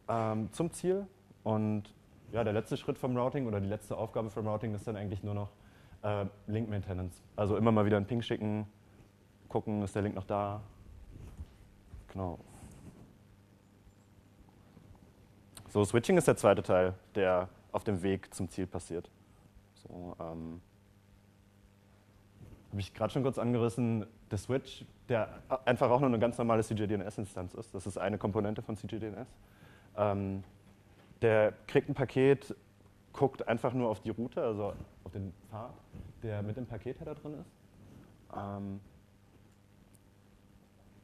ähm, 0.08 0.52
zum 0.52 0.70
Ziel. 0.72 1.06
Und 1.44 1.84
ja, 2.32 2.44
der 2.44 2.52
letzte 2.52 2.76
Schritt 2.76 2.98
vom 2.98 3.16
Routing 3.16 3.46
oder 3.46 3.60
die 3.60 3.68
letzte 3.68 3.96
Aufgabe 3.96 4.30
vom 4.30 4.46
Routing 4.46 4.74
ist 4.74 4.86
dann 4.86 4.96
eigentlich 4.96 5.22
nur 5.22 5.34
noch 5.34 5.50
äh, 6.02 6.26
Link 6.46 6.68
Maintenance. 6.68 7.22
Also 7.36 7.56
immer 7.56 7.72
mal 7.72 7.86
wieder 7.86 7.96
einen 7.96 8.06
Ping 8.06 8.22
schicken, 8.22 8.66
gucken, 9.48 9.82
ist 9.82 9.94
der 9.94 10.02
Link 10.02 10.14
noch 10.14 10.24
da. 10.24 10.60
Genau. 12.12 12.38
So, 15.68 15.84
Switching 15.84 16.16
ist 16.16 16.26
der 16.26 16.36
zweite 16.36 16.62
Teil, 16.62 16.94
der 17.14 17.48
auf 17.76 17.84
dem 17.84 18.02
Weg 18.02 18.32
zum 18.34 18.48
Ziel 18.48 18.66
passiert. 18.66 19.10
So, 19.74 20.16
ähm, 20.18 20.62
Habe 22.70 22.80
ich 22.80 22.94
gerade 22.94 23.12
schon 23.12 23.22
kurz 23.22 23.38
angerissen, 23.38 24.06
der 24.30 24.38
Switch, 24.38 24.86
der 25.10 25.28
einfach 25.66 25.90
auch 25.90 26.00
nur 26.00 26.08
eine 26.08 26.18
ganz 26.18 26.38
normale 26.38 26.62
CJDNS-Instanz 26.64 27.52
ist. 27.52 27.74
Das 27.74 27.86
ist 27.86 27.98
eine 27.98 28.16
Komponente 28.16 28.62
von 28.62 28.76
CJDNS. 28.76 29.28
Ähm, 29.98 30.42
der 31.20 31.52
kriegt 31.66 31.90
ein 31.90 31.94
Paket, 31.94 32.56
guckt 33.12 33.46
einfach 33.46 33.74
nur 33.74 33.90
auf 33.90 34.00
die 34.00 34.10
Route, 34.10 34.42
also 34.42 34.72
auf 35.04 35.12
den 35.12 35.34
Pfad, 35.50 35.74
der 36.22 36.42
mit 36.42 36.56
dem 36.56 36.64
Paketheader 36.64 37.14
drin 37.14 37.34
ist. 37.34 37.52
Ähm, 38.34 38.80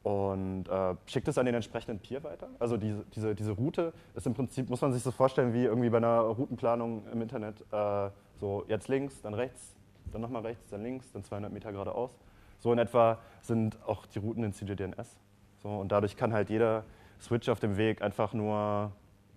und 0.03 0.67
äh, 0.67 0.95
schickt 1.05 1.27
es 1.29 1.37
an 1.37 1.45
den 1.45 1.55
entsprechenden 1.55 1.99
Peer 1.99 2.23
weiter. 2.23 2.49
Also 2.59 2.75
diese, 2.77 3.05
diese, 3.15 3.33
diese 3.35 3.51
Route 3.51 3.93
ist 4.15 4.27
im 4.27 4.33
Prinzip, 4.33 4.69
muss 4.69 4.81
man 4.81 4.91
sich 4.91 5.01
so 5.01 5.11
vorstellen, 5.11 5.53
wie 5.53 5.63
irgendwie 5.63 5.89
bei 5.89 5.97
einer 5.97 6.19
Routenplanung 6.19 7.07
im 7.11 7.21
Internet. 7.21 7.61
Äh, 7.71 8.09
so 8.39 8.65
jetzt 8.67 8.89
links, 8.89 9.21
dann 9.21 9.33
rechts, 9.33 9.75
dann 10.11 10.21
nochmal 10.21 10.41
rechts, 10.41 10.69
dann 10.69 10.83
links, 10.83 11.11
dann 11.13 11.23
200 11.23 11.51
Meter 11.53 11.71
geradeaus. 11.71 12.11
So 12.59 12.73
in 12.73 12.79
etwa 12.79 13.17
sind 13.41 13.77
auch 13.87 14.05
die 14.05 14.19
Routen 14.19 14.43
in 14.43 14.53
CJDNS. 14.53 15.17
So, 15.61 15.69
und 15.69 15.91
dadurch 15.91 16.17
kann 16.17 16.33
halt 16.33 16.49
jeder 16.49 16.83
Switch 17.21 17.47
auf 17.47 17.61
dem 17.61 17.77
Weg 17.77 18.01
einfach 18.01 18.33
nur 18.33 18.91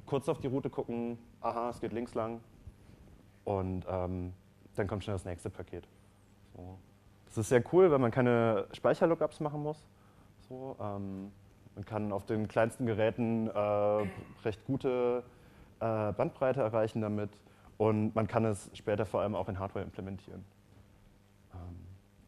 kurz 0.07 0.29
auf 0.29 0.41
die 0.41 0.49
Route 0.49 0.71
gucken, 0.71 1.19
aha, 1.41 1.71
es 1.71 1.81
geht 1.81 1.93
links 1.93 2.15
lang 2.15 2.41
und 3.45 3.85
ähm, 3.89 4.33
dann 4.75 4.87
kommt 4.89 5.05
schon 5.05 5.15
das 5.15 5.25
nächste 5.25 5.51
Paket. 5.51 5.87
So. 6.57 6.79
Das 7.27 7.39
ist 7.39 7.49
sehr 7.49 7.63
cool, 7.73 7.91
weil 7.91 7.99
man 7.99 8.11
keine 8.11 8.67
Speicherlookups 8.73 9.41
machen 9.41 9.63
muss. 9.63 9.87
So, 10.49 10.77
ähm, 10.81 11.33
man 11.75 11.85
kann 11.85 12.13
auf 12.13 12.25
den 12.25 12.49
kleinsten 12.49 12.87
Geräten 12.87 13.49
äh, 13.49 14.07
recht 14.45 14.65
gute 14.65 15.25
äh, 15.81 16.13
Bandbreite 16.13 16.61
erreichen 16.61 17.01
damit 17.01 17.31
und 17.79 18.15
man 18.15 18.27
kann 18.27 18.45
es 18.45 18.71
später 18.73 19.05
vor 19.05 19.21
allem 19.21 19.35
auch 19.35 19.49
in 19.49 19.59
Hardware 19.59 19.85
implementieren. 19.85 20.45
Ähm, 21.53 21.59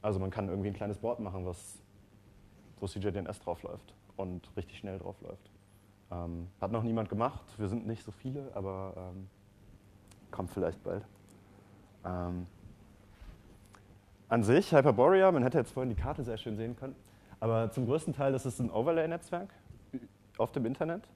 also 0.03 0.19
man 0.19 0.31
kann 0.31 0.49
irgendwie 0.49 0.69
ein 0.69 0.75
kleines 0.75 0.99
Board 0.99 1.21
machen, 1.21 1.47
was, 1.47 1.81
wo 2.81 2.87
CJDNS 2.87 3.41
draufläuft 3.41 3.95
und 4.17 4.51
richtig 4.57 4.79
schnell 4.79 4.99
draufläuft. 4.99 5.51
Ähm, 6.11 6.49
hat 6.61 6.73
noch 6.73 6.83
niemand 6.83 7.09
gemacht, 7.09 7.45
wir 7.57 7.69
sind 7.69 7.87
nicht 7.87 8.03
so 8.03 8.11
viele, 8.11 8.51
aber 8.55 8.95
ähm, 8.97 9.29
kommt 10.31 10.51
vielleicht 10.51 10.83
bald. 10.83 11.07
Ähm, 12.05 12.47
an 14.29 14.43
sich, 14.43 14.73
Hyperborea, 14.75 15.33
man 15.33 15.43
hätte 15.43 15.59
jetzt 15.59 15.73
vorhin 15.73 15.89
die 15.89 16.01
Karte 16.01 16.23
sehr 16.23 16.37
schön 16.37 16.57
sehen 16.57 16.77
können, 16.77 16.95
aber 17.41 17.71
zum 17.71 17.87
größten 17.87 18.15
Teil 18.15 18.35
ist 18.35 18.45
es 18.45 18.59
ein 18.59 18.71
Overlay-Netzwerk 18.71 19.51
auf 20.39 20.53
dem 20.53 20.67
Internet. 20.67 21.09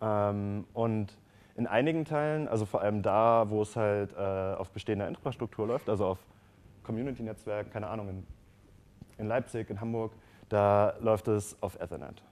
Ähm, 0.00 0.66
und 0.72 1.16
in 1.54 1.66
einigen 1.66 2.04
Teilen, 2.04 2.48
also 2.48 2.64
vor 2.64 2.80
allem 2.80 3.02
da, 3.02 3.46
wo 3.48 3.62
es 3.62 3.76
halt 3.76 4.14
äh, 4.14 4.54
auf 4.54 4.70
bestehender 4.70 5.08
Infrastruktur 5.08 5.66
läuft, 5.66 5.88
also 5.88 6.06
auf 6.06 6.18
Community-Netzwerken, 6.82 7.70
keine 7.72 7.88
Ahnung, 7.88 8.24
in, 9.18 9.26
Leipzig, 9.26 9.70
in 9.70 9.80
Hamburg, 9.80 10.12
da 10.48 10.94
läuft 11.00 11.28
es 11.28 11.56
auf 11.62 11.78
Ethernet. 11.80 12.22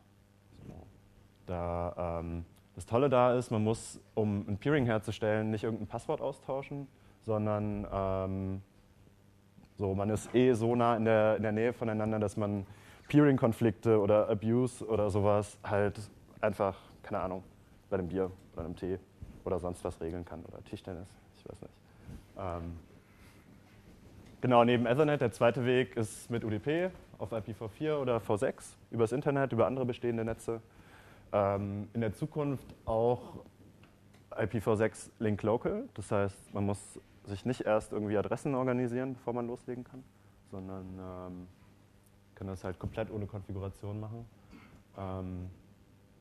Da, 1.46 2.20
ähm, 2.20 2.44
das 2.74 2.86
Tolle 2.86 3.08
da 3.08 3.34
ist, 3.34 3.50
man 3.50 3.62
muss, 3.64 4.00
um 4.14 4.48
ein 4.48 4.56
Peering 4.58 4.86
herzustellen, 4.86 5.50
nicht 5.50 5.64
irgendein 5.64 5.88
Passwort 5.88 6.20
austauschen, 6.20 6.86
sondern 7.22 7.86
ähm, 7.92 8.62
so, 9.76 9.94
man 9.94 10.10
ist 10.10 10.34
eh 10.34 10.52
so 10.52 10.76
nah 10.76 10.96
in 10.96 11.04
der, 11.04 11.36
in 11.36 11.42
der 11.42 11.52
Nähe 11.52 11.72
voneinander, 11.72 12.18
dass 12.18 12.36
man 12.36 12.66
Peering-Konflikte 13.10 14.00
oder 14.00 14.28
Abuse 14.28 14.86
oder 14.86 15.10
sowas 15.10 15.58
halt 15.64 15.98
einfach, 16.40 16.78
keine 17.02 17.20
Ahnung, 17.20 17.42
bei 17.90 17.98
einem 17.98 18.06
Bier 18.06 18.30
oder 18.52 18.64
einem 18.64 18.76
Tee 18.76 19.00
oder 19.44 19.58
sonst 19.58 19.82
was 19.82 20.00
regeln 20.00 20.24
kann 20.24 20.44
oder 20.44 20.62
Tischtennis, 20.62 21.08
ich 21.36 21.44
weiß 21.44 21.60
nicht. 21.60 21.74
Ähm, 22.38 22.76
genau, 24.40 24.62
neben 24.62 24.86
Ethernet, 24.86 25.20
der 25.20 25.32
zweite 25.32 25.66
Weg 25.66 25.96
ist 25.96 26.30
mit 26.30 26.44
UDP 26.44 26.90
auf 27.18 27.32
IPv4 27.32 27.96
oder 27.96 28.18
V6 28.18 28.76
übers 28.92 29.10
Internet, 29.10 29.52
über 29.52 29.66
andere 29.66 29.86
bestehende 29.86 30.24
Netze. 30.24 30.60
Ähm, 31.32 31.88
in 31.92 32.02
der 32.02 32.12
Zukunft 32.12 32.76
auch 32.84 33.40
IPv6 34.30 35.10
Link 35.18 35.42
Local, 35.42 35.88
das 35.94 36.12
heißt, 36.12 36.54
man 36.54 36.64
muss 36.64 37.00
sich 37.24 37.44
nicht 37.44 37.62
erst 37.62 37.92
irgendwie 37.92 38.16
Adressen 38.16 38.54
organisieren, 38.54 39.14
bevor 39.14 39.32
man 39.32 39.48
loslegen 39.48 39.82
kann, 39.82 40.04
sondern 40.52 40.86
ähm, 40.96 41.48
kann 42.40 42.46
das 42.46 42.64
halt 42.64 42.78
komplett 42.78 43.10
ohne 43.10 43.26
Konfiguration 43.26 44.00
machen. 44.00 44.24
Ähm, 44.96 45.50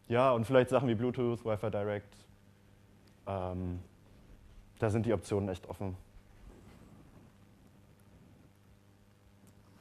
ja, 0.10 0.34
und 0.34 0.44
vielleicht 0.46 0.70
Sachen 0.70 0.90
wie 0.90 0.96
Bluetooth, 0.96 1.46
Wi-Fi 1.46 1.72
Direct. 1.72 2.14
Ähm, 3.26 3.80
da 4.80 4.90
sind 4.90 5.06
die 5.06 5.14
Optionen 5.14 5.48
echt 5.48 5.70
offen. 5.70 5.96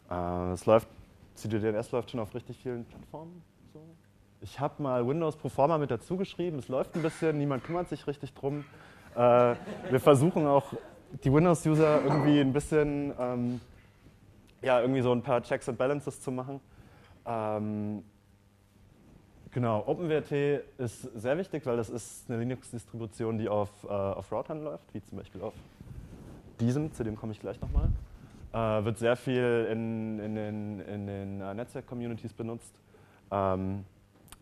Äh, 0.09 0.52
es 0.52 0.64
läuft, 0.64 0.87
CGDNS 1.35 1.90
läuft 1.90 2.12
schon 2.12 2.21
auf 2.21 2.33
richtig 2.33 2.57
vielen 2.59 2.85
Plattformen. 2.85 3.42
So. 3.73 3.80
Ich 4.40 4.61
habe 4.61 4.80
mal 4.80 5.04
Windows 5.09 5.35
Proforma 5.35 5.76
mit 5.76 5.90
dazu 5.90 6.16
geschrieben. 6.16 6.61
Es 6.61 6.68
läuft 6.68 6.95
ein 6.95 7.02
bisschen, 7.02 7.37
niemand 7.37 7.64
kümmert 7.64 7.88
sich 7.88 8.07
richtig 8.07 8.33
drum. 8.35 8.64
Äh, 9.16 9.57
wir 9.90 9.99
versuchen 9.99 10.47
auch 10.47 10.73
die 11.25 11.33
Windows-User 11.33 12.04
irgendwie 12.04 12.38
ein 12.38 12.52
bisschen 12.52 13.12
ähm, 13.18 13.61
ja, 14.62 14.80
irgendwie 14.80 15.02
so 15.02 15.12
ein 15.12 15.22
paar 15.22 15.42
Checks 15.42 15.68
and 15.68 15.78
Balances 15.78 16.20
zu 16.20 16.30
machen. 16.30 16.60
Ähm, 17.26 18.02
genau, 19.50 19.84
OpenWrt 19.86 20.32
ist 20.78 21.02
sehr 21.14 21.38
wichtig, 21.38 21.64
weil 21.66 21.76
das 21.76 21.90
ist 21.90 22.28
eine 22.28 22.38
Linux-Distribution, 22.40 23.38
die 23.38 23.48
auf, 23.48 23.70
äh, 23.84 23.88
auf 23.88 24.32
Routern 24.32 24.64
läuft, 24.64 24.92
wie 24.94 25.02
zum 25.02 25.18
Beispiel 25.18 25.42
auf 25.42 25.54
diesem, 26.60 26.92
zu 26.92 27.04
dem 27.04 27.16
komme 27.16 27.32
ich 27.32 27.40
gleich 27.40 27.60
nochmal. 27.60 27.88
Äh, 28.52 28.84
wird 28.84 28.98
sehr 28.98 29.16
viel 29.16 29.68
in, 29.70 30.18
in 30.18 30.34
den, 30.34 30.80
in 30.80 31.06
den 31.06 31.42
uh, 31.42 31.52
Netzwerk-Communities 31.52 32.32
benutzt. 32.32 32.74
Ähm, 33.30 33.84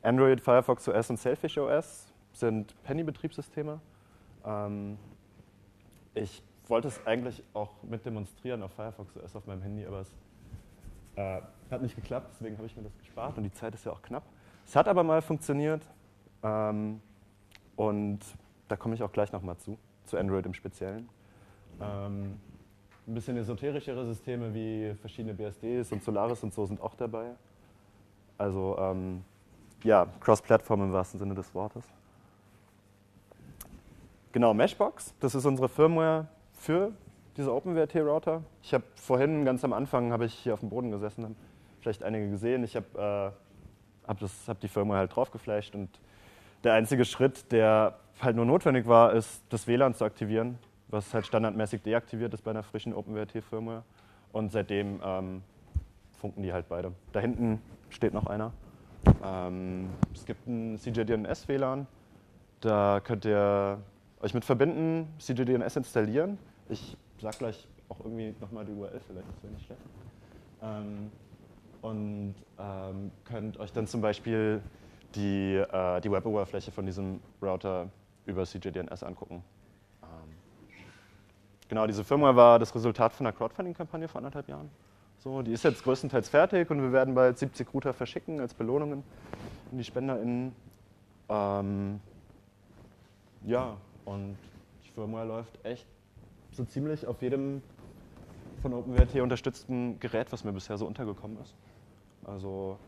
Android, 0.03 0.41
Firefox 0.41 0.89
OS 0.89 1.11
und 1.11 1.19
Sailfish 1.19 1.59
OS 1.59 2.07
sind 2.33 2.75
Penny-Betriebssysteme. 2.85 3.81
Ähm, 4.45 4.97
ich 6.15 6.43
wollte 6.71 6.89
es 6.89 7.07
eigentlich 7.07 7.43
auch 7.55 7.71
mit 7.83 8.05
demonstrieren 8.05 8.63
auf 8.63 8.73
Firefox 8.73 9.17
OS 9.17 9.37
auf 9.37 9.47
meinem 9.47 9.63
Handy, 9.63 9.87
aber 9.87 10.01
es 10.01 10.15
äh, 11.17 11.41
hat 11.71 11.83
nicht 11.83 11.97
geklappt, 11.97 12.29
deswegen 12.33 12.57
habe 12.57 12.67
ich 12.67 12.77
mir 12.77 12.83
das 12.83 12.97
gespart 12.99 13.37
und 13.37 13.45
die 13.45 13.53
Zeit 13.53 13.75
ist 13.75 13.85
ja 13.85 13.93
auch 13.93 14.03
knapp. 14.03 14.25
Es 14.67 14.75
hat 14.75 14.89
aber 14.89 15.03
mal 15.03 15.23
funktioniert 15.23 15.83
ähm, 16.43 17.01
und 17.77 18.21
da 18.69 18.77
komme 18.77 18.95
ich 18.95 19.03
auch 19.03 19.13
gleich 19.13 19.33
nochmal 19.33 19.57
zu, 19.59 19.79
zu 20.05 20.17
Android 20.17 20.45
im 20.47 20.55
Speziellen. 20.55 21.09
Ähm, 21.81 22.39
ein 23.07 23.15
bisschen 23.15 23.37
esoterischere 23.37 24.05
Systeme 24.05 24.53
wie 24.53 24.95
verschiedene 25.01 25.35
BSDs 25.35 25.93
und 25.93 26.03
Solaris 26.03 26.43
und 26.43 26.53
so 26.53 26.67
sind 26.67 26.81
auch 26.81 26.95
dabei. 26.95 27.35
Also 28.39 28.77
ähm, 28.79 29.25
ja, 29.85 30.07
Cross-Plattform 30.21 30.83
im 30.83 30.93
wahrsten 30.93 31.21
Sinne 31.21 31.35
des 31.35 31.55
Wortes. 31.55 31.85
Genau, 34.33 34.53
Meshbox, 34.53 35.15
das 35.21 35.35
ist 35.35 35.47
unsere 35.47 35.69
Firmware, 35.69 36.27
für 36.67 36.91
diese 37.37 37.55
OpenWrt-Router. 37.55 38.43
Ich 38.61 38.75
habe 38.75 38.83
vorhin 38.97 39.45
ganz 39.45 39.63
am 39.63 39.73
Anfang 39.73 40.11
habe 40.11 40.25
ich 40.25 40.35
hier 40.35 40.53
auf 40.53 40.61
dem 40.61 40.69
Boden 40.69 40.91
gesessen, 40.91 41.23
haben 41.23 41.37
vielleicht 41.81 42.03
einige 42.03 42.29
gesehen. 42.29 42.65
Ich 42.65 42.75
habe 42.75 43.33
äh, 44.05 44.09
hab 44.09 44.21
hab 44.21 44.61
die 44.61 44.67
Firma 44.67 44.97
halt 44.97 45.15
draufgeflasht 45.15 45.77
und 45.77 45.89
der 46.65 46.73
einzige 46.73 47.05
Schritt, 47.05 47.53
der 47.53 47.95
halt 48.21 48.35
nur 48.35 48.47
notwendig 48.47 48.89
war, 48.89 49.13
ist 49.13 49.45
das 49.51 49.69
WLAN 49.69 49.95
zu 49.95 50.05
aktivieren, 50.05 50.59
was 50.89 51.15
halt 51.15 51.25
standardmäßig 51.25 51.83
deaktiviert 51.83 52.35
ist 52.35 52.43
bei 52.43 52.51
einer 52.51 52.65
frischen 52.65 52.93
OpenWrt-Firmware. 52.93 53.85
Und 54.33 54.51
seitdem 54.51 55.01
ähm, 55.05 55.43
funken 56.21 56.43
die 56.43 56.53
halt 56.53 56.69
beide. 56.69 56.93
Da 57.13 57.21
hinten 57.21 57.63
steht 57.91 58.13
noch 58.13 58.27
einer. 58.27 58.53
Ähm, 59.25 59.91
es 60.13 60.27
gibt 60.27 60.49
ein 60.49 60.79
CJDNS-WLAN. 60.79 61.87
Da 62.61 63.01
könnt 63.05 63.25
ihr 63.25 63.79
euch 64.21 64.35
mit 64.35 64.45
verbinden, 64.45 65.07
CGDNS 65.21 65.77
installieren. 65.77 66.39
Ich 66.69 66.97
sage 67.21 67.39
gleich 67.39 67.69
auch 67.89 68.01
irgendwie 68.01 68.35
nochmal 68.41 68.65
die 68.65 68.73
URL, 68.73 69.01
vielleicht 69.07 69.29
ist 69.29 69.43
ja 69.43 69.51
nicht 69.51 69.67
schlecht. 69.67 69.81
Ähm, 70.63 71.11
und 71.83 72.35
ähm, 72.59 73.11
könnt 73.25 73.59
euch 73.59 73.73
dann 73.73 73.87
zum 73.87 74.01
Beispiel 74.01 74.61
die, 75.15 75.55
äh, 75.55 76.01
die 76.01 76.11
Web-Oberfläche 76.11 76.73
von 76.73 76.85
diesem 76.87 77.21
Router 77.41 77.89
über 78.27 78.45
CGDNS 78.45 79.03
angucken. 79.03 79.43
Ähm, 80.03 80.09
genau, 81.69 81.87
diese 81.87 82.03
Firmware 82.03 82.35
war 82.35 82.59
das 82.59 82.75
Resultat 82.75 83.13
von 83.13 83.27
einer 83.27 83.37
Crowdfunding-Kampagne 83.37 84.09
vor 84.09 84.19
anderthalb 84.19 84.49
Jahren. 84.49 84.71
So, 85.19 85.43
die 85.43 85.53
ist 85.53 85.65
jetzt 85.65 85.83
größtenteils 85.83 86.29
fertig 86.29 86.71
und 86.71 86.83
wir 86.83 86.93
werden 86.93 87.15
bald 87.15 87.39
70 87.39 87.73
Router 87.73 87.93
verschicken 87.93 88.41
als 88.41 88.55
Belohnungen 88.55 89.03
an 89.71 89.79
die 89.79 89.85
SpenderInnen. 89.85 90.55
Ähm, 91.29 92.01
ja, 93.45 93.77
und 94.05 94.37
die 94.85 94.91
Firmware 94.91 95.27
läuft 95.27 95.65
echt 95.65 95.87
so 96.57 96.65
ziemlich 96.65 97.07
auf 97.07 97.23
jedem 97.23 97.63
von 98.63 98.73
OpenWrt 98.73 99.15
unterstützten 99.17 100.01
Gerät, 100.01 100.33
was 100.33 100.45
mir 100.45 100.53
bisher 100.53 100.79
so 100.79 100.87
untergekommen 100.87 101.39
ist. 101.43 101.55
Also 102.25 102.79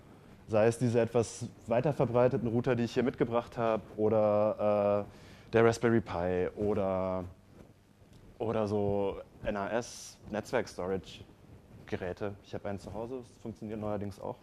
sei 0.48 0.66
es 0.66 0.78
diese 0.78 1.00
etwas 1.00 1.46
weiter 1.66 1.92
verbreiteten 1.92 2.48
Router, 2.48 2.74
die 2.74 2.84
ich 2.84 2.94
hier 2.94 3.02
mitgebracht 3.02 3.58
habe, 3.58 3.82
oder 3.96 5.06
äh, 5.06 5.52
der 5.52 5.64
Raspberry 5.64 6.00
Pi 6.00 6.48
oder, 6.56 7.24
oder 8.38 8.66
so 8.66 9.20
NAS, 9.42 10.18
Netzwerk 10.30 10.68
Storage 10.68 11.20
Geräte. 11.86 12.34
Ich 12.44 12.54
habe 12.54 12.68
einen 12.68 12.78
zu 12.78 12.92
Hause, 12.92 13.18
das 13.18 13.42
funktioniert 13.42 13.80
neuerdings 13.80 14.20
auch. 14.20 14.36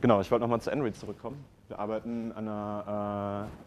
Genau, 0.00 0.20
ich 0.20 0.30
wollte 0.30 0.42
nochmal 0.42 0.60
zu 0.60 0.70
Android 0.70 0.94
zurückkommen. 0.94 1.42
Wir 1.68 1.78
arbeiten 1.78 2.30
an 2.32 2.46
einer, 2.46 3.48
äh, 3.48 3.65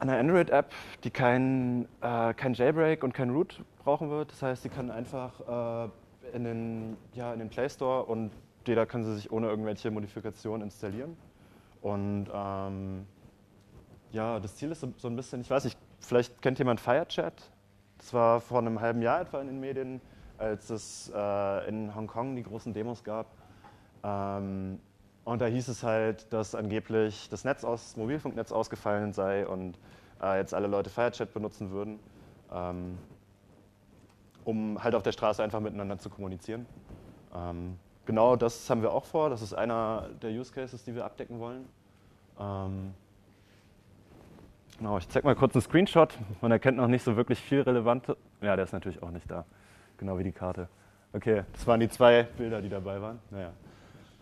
einer 0.00 0.18
Android-App, 0.18 0.72
die 1.04 1.10
kein, 1.10 1.88
äh, 2.00 2.34
kein 2.34 2.54
Jailbreak 2.54 3.02
und 3.02 3.12
kein 3.12 3.30
Root 3.30 3.62
brauchen 3.84 4.10
wird. 4.10 4.32
Das 4.32 4.42
heißt, 4.42 4.62
sie 4.62 4.68
kann 4.68 4.90
einfach 4.90 5.86
äh, 5.86 6.36
in, 6.36 6.44
den, 6.44 6.96
ja, 7.14 7.32
in 7.32 7.38
den 7.38 7.48
Play 7.48 7.68
Store 7.68 8.04
und 8.04 8.32
jeder 8.66 8.86
kann 8.86 9.04
sie 9.04 9.14
sich 9.14 9.32
ohne 9.32 9.48
irgendwelche 9.48 9.90
Modifikationen 9.90 10.62
installieren. 10.62 11.16
Und 11.80 12.26
ähm, 12.32 13.06
ja, 14.12 14.40
das 14.40 14.56
Ziel 14.56 14.70
ist 14.72 14.80
so, 14.80 14.92
so, 14.96 15.08
ein 15.08 15.16
bisschen, 15.16 15.40
ich 15.40 15.50
weiß 15.50 15.64
nicht, 15.64 15.78
vielleicht 16.00 16.40
kennt 16.42 16.58
jemand 16.58 16.80
Firechat. 16.80 17.50
Das 17.98 18.14
war 18.14 18.40
vor 18.40 18.58
einem 18.58 18.80
halben 18.80 19.02
Jahr 19.02 19.20
etwa 19.20 19.40
in 19.40 19.48
den 19.48 19.60
Medien, 19.60 20.00
als 20.38 20.70
es 20.70 21.10
äh, 21.14 21.68
in 21.68 21.94
Hongkong 21.94 22.36
die 22.36 22.42
großen 22.42 22.72
Demos 22.72 23.02
gab. 23.02 23.26
Ähm, 24.04 24.80
und 25.28 25.42
da 25.42 25.46
hieß 25.46 25.68
es 25.68 25.82
halt, 25.82 26.32
dass 26.32 26.54
angeblich 26.54 27.28
das 27.28 27.44
Netz 27.44 27.62
aus, 27.62 27.98
Mobilfunknetz 27.98 28.50
ausgefallen 28.50 29.12
sei 29.12 29.46
und 29.46 29.76
äh, 30.22 30.38
jetzt 30.38 30.54
alle 30.54 30.68
Leute 30.68 30.88
Firechat 30.88 31.34
benutzen 31.34 31.70
würden, 31.70 31.98
ähm, 32.50 32.96
um 34.46 34.82
halt 34.82 34.94
auf 34.94 35.02
der 35.02 35.12
Straße 35.12 35.42
einfach 35.42 35.60
miteinander 35.60 35.98
zu 35.98 36.08
kommunizieren. 36.08 36.64
Ähm, 37.34 37.76
genau 38.06 38.36
das 38.36 38.70
haben 38.70 38.80
wir 38.80 38.90
auch 38.90 39.04
vor. 39.04 39.28
Das 39.28 39.42
ist 39.42 39.52
einer 39.52 40.08
der 40.22 40.30
Use 40.30 40.50
Cases, 40.50 40.82
die 40.82 40.94
wir 40.94 41.04
abdecken 41.04 41.38
wollen. 41.40 41.68
Ähm, 42.40 42.94
genau, 44.78 44.96
ich 44.96 45.10
zeige 45.10 45.26
mal 45.26 45.36
kurz 45.36 45.54
einen 45.54 45.60
Screenshot. 45.60 46.18
Man 46.40 46.52
erkennt 46.52 46.78
noch 46.78 46.88
nicht 46.88 47.02
so 47.02 47.16
wirklich 47.16 47.38
viel 47.38 47.60
Relevante. 47.60 48.16
Ja, 48.40 48.56
der 48.56 48.64
ist 48.64 48.72
natürlich 48.72 49.02
auch 49.02 49.10
nicht 49.10 49.30
da. 49.30 49.44
Genau 49.98 50.16
wie 50.16 50.24
die 50.24 50.32
Karte. 50.32 50.70
Okay, 51.12 51.44
das 51.52 51.66
waren 51.66 51.80
die 51.80 51.90
zwei 51.90 52.22
Bilder, 52.22 52.62
die 52.62 52.70
dabei 52.70 53.02
waren. 53.02 53.18
Naja. 53.30 53.52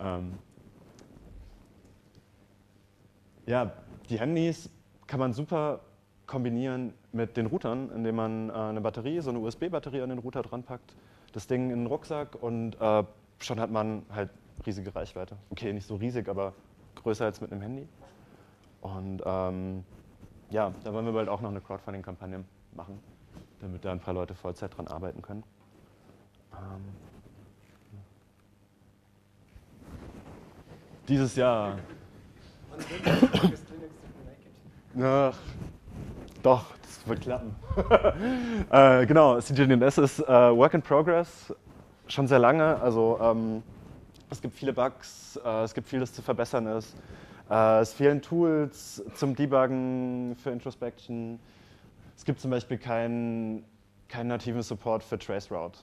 Ähm, 0.01 0.37
ja, 3.47 3.73
die 4.11 4.19
Handys 4.19 4.71
kann 5.07 5.21
man 5.21 5.33
super 5.33 5.81
kombinieren 6.27 6.93
mit 7.13 7.37
den 7.37 7.47
Routern, 7.47 7.91
indem 7.91 8.17
man 8.17 8.51
äh, 8.51 8.53
eine 8.53 8.81
Batterie, 8.81 9.21
so 9.21 9.31
eine 9.31 9.39
USB-Batterie 9.39 10.03
an 10.03 10.11
den 10.11 10.19
Router 10.19 10.43
dran 10.43 10.63
packt, 10.63 10.95
das 11.33 11.47
Ding 11.47 11.71
in 11.71 11.81
den 11.81 11.87
Rucksack 11.87 12.43
und 12.43 12.81
äh, 12.81 13.05
schon 13.39 13.61
hat 13.61 13.71
man 13.71 14.03
halt 14.11 14.31
riesige 14.67 14.95
Reichweite. 14.95 15.37
Okay, 15.51 15.73
nicht 15.73 15.87
so 15.87 15.97
riesig, 15.97 16.29
aber 16.29 16.53
größer 16.97 17.25
als 17.25 17.41
mit 17.41 17.53
einem 17.53 17.63
Handy. 17.63 17.89
Und 18.81 19.23
ähm, 19.25 19.85
ja, 20.51 20.73
da 20.85 20.93
wollen 20.93 21.07
wir 21.07 21.13
bald 21.13 21.29
auch 21.29 21.41
noch 21.41 21.51
eine 21.51 21.61
Crowdfunding-Kampagne 21.61 22.45
machen, 22.75 23.01
damit 23.61 23.85
da 23.85 23.93
ein 23.93 24.01
paar 24.01 24.15
Leute 24.15 24.35
Vollzeit 24.35 24.77
dran 24.77 24.89
arbeiten 24.89 25.23
können. 25.23 25.45
Ähm, 26.53 26.83
dieses 31.09 31.37
Jahr 31.37 31.79
Ach, 35.03 35.35
doch, 36.43 36.65
das 36.83 37.09
wird 37.09 37.21
klappen. 37.21 37.55
äh, 38.71 39.07
genau, 39.07 39.41
CGNS 39.41 39.99
ist 39.99 40.21
äh, 40.21 40.27
Work 40.27 40.75
in 40.75 40.83
Progress, 40.83 41.55
schon 42.09 42.27
sehr 42.27 42.39
lange. 42.39 42.81
Also 42.81 43.19
ähm, 43.21 43.63
es 44.31 44.41
gibt 44.41 44.55
viele 44.55 44.73
Bugs, 44.73 45.39
äh, 45.45 45.63
es 45.65 45.75
gibt 45.75 45.89
vieles 45.89 46.13
zu 46.13 46.23
verbessern 46.23 46.67
ist. 46.67 46.97
Äh, 47.51 47.81
es 47.81 47.93
fehlen 47.93 48.23
Tools 48.23 49.03
zum 49.15 49.35
Debuggen 49.37 50.37
für 50.43 50.51
Introspection. 50.51 51.39
Es 52.17 52.25
gibt 52.25 52.41
zum 52.41 52.51
Beispiel 52.51 52.79
keinen 52.79 53.65
kein 54.09 54.29
nativen 54.29 54.63
Support 54.63 55.03
für 55.03 55.19
Traceroute, 55.19 55.81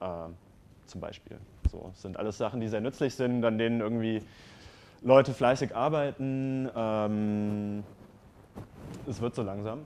äh, 0.00 0.06
zum 0.86 1.00
Beispiel. 1.00 1.38
So, 1.70 1.90
das 1.92 2.02
sind 2.02 2.16
alles 2.16 2.38
Sachen, 2.38 2.60
die 2.60 2.68
sehr 2.68 2.80
nützlich 2.80 3.14
sind, 3.14 3.44
an 3.44 3.58
denen 3.58 3.80
irgendwie 3.80 4.22
Leute 5.02 5.32
fleißig 5.32 5.76
arbeiten. 5.76 6.68
Ähm, 6.74 7.84
es 9.06 9.20
wird 9.20 9.34
so 9.34 9.42
langsam. 9.42 9.80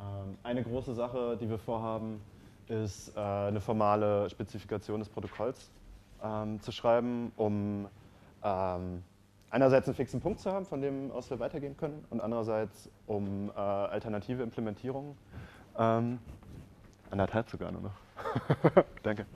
Ähm, 0.00 0.38
eine 0.42 0.62
große 0.62 0.94
Sache, 0.94 1.36
die 1.38 1.48
wir 1.48 1.58
vorhaben, 1.58 2.20
ist 2.68 3.14
äh, 3.16 3.20
eine 3.20 3.60
formale 3.60 4.30
Spezifikation 4.30 5.00
des 5.00 5.08
Protokolls 5.08 5.70
ähm, 6.22 6.60
zu 6.62 6.72
schreiben, 6.72 7.32
um 7.36 7.88
ähm, 8.42 9.02
einerseits 9.50 9.88
einen 9.88 9.96
fixen 9.96 10.20
Punkt 10.20 10.40
zu 10.40 10.50
haben, 10.50 10.64
von 10.64 10.80
dem 10.80 11.10
aus 11.10 11.28
wir 11.28 11.38
weitergehen 11.38 11.76
können, 11.76 12.04
und 12.10 12.20
andererseits 12.20 12.88
um 13.06 13.50
äh, 13.50 13.60
alternative 13.60 14.42
Implementierungen. 14.42 15.18
Ähm, 15.76 16.18
anderthalb 17.10 17.50
sogar 17.50 17.70
nur 17.72 17.82
noch. 17.82 17.94
Danke. 19.02 19.26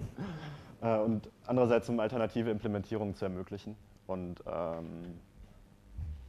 Äh, 0.84 0.98
und 0.98 1.30
andererseits 1.46 1.88
um 1.88 1.98
alternative 1.98 2.50
Implementierungen 2.50 3.14
zu 3.14 3.24
ermöglichen. 3.24 3.74
Und 4.06 4.40
ähm, 4.46 5.18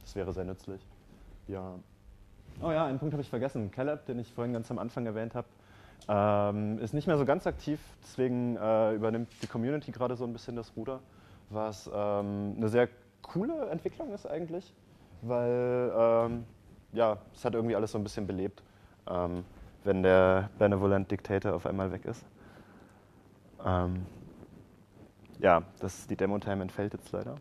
das 0.00 0.16
wäre 0.16 0.32
sehr 0.32 0.44
nützlich. 0.44 0.80
Ja. 1.46 1.74
Oh 2.62 2.70
ja, 2.70 2.86
einen 2.86 2.98
Punkt 2.98 3.12
habe 3.12 3.22
ich 3.22 3.28
vergessen. 3.28 3.70
Caleb, 3.70 4.06
den 4.06 4.18
ich 4.18 4.32
vorhin 4.32 4.54
ganz 4.54 4.70
am 4.70 4.78
Anfang 4.78 5.04
erwähnt 5.04 5.34
habe, 5.34 5.46
ähm, 6.08 6.78
ist 6.78 6.94
nicht 6.94 7.06
mehr 7.06 7.18
so 7.18 7.26
ganz 7.26 7.46
aktiv. 7.46 7.78
Deswegen 8.02 8.56
äh, 8.56 8.94
übernimmt 8.94 9.28
die 9.42 9.46
Community 9.46 9.92
gerade 9.92 10.16
so 10.16 10.24
ein 10.24 10.32
bisschen 10.32 10.56
das 10.56 10.72
Ruder, 10.74 11.00
was 11.50 11.90
ähm, 11.92 12.54
eine 12.56 12.68
sehr 12.68 12.88
coole 13.20 13.68
Entwicklung 13.68 14.12
ist 14.14 14.26
eigentlich, 14.26 14.72
weil 15.20 15.92
ähm, 15.94 16.44
ja, 16.92 17.18
es 17.34 17.44
hat 17.44 17.54
irgendwie 17.54 17.76
alles 17.76 17.92
so 17.92 17.98
ein 17.98 18.04
bisschen 18.04 18.26
belebt, 18.26 18.62
ähm, 19.06 19.44
wenn 19.84 20.02
der 20.02 20.48
Benevolent 20.58 21.10
Dictator 21.10 21.52
auf 21.52 21.66
einmal 21.66 21.92
weg 21.92 22.06
ist. 22.06 22.24
Ja, 25.38 25.62
das, 25.80 26.06
die 26.06 26.16
Demo-Time 26.16 26.62
entfällt 26.62 26.94
jetzt 26.94 27.12
leider. 27.12 27.36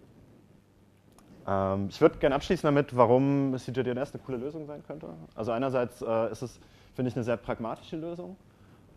Ähm, 1.47 1.87
ich 1.89 2.01
würde 2.01 2.17
gerne 2.17 2.35
abschließen 2.35 2.67
damit, 2.67 2.95
warum 2.95 3.55
CJDNS 3.57 4.13
eine 4.13 4.23
coole 4.23 4.37
Lösung 4.37 4.65
sein 4.65 4.83
könnte. 4.85 5.07
Also 5.35 5.51
einerseits 5.51 6.01
äh, 6.01 6.31
ist 6.31 6.41
es, 6.41 6.59
finde 6.93 7.09
ich, 7.09 7.15
eine 7.15 7.23
sehr 7.23 7.37
pragmatische 7.37 7.97
Lösung, 7.97 8.35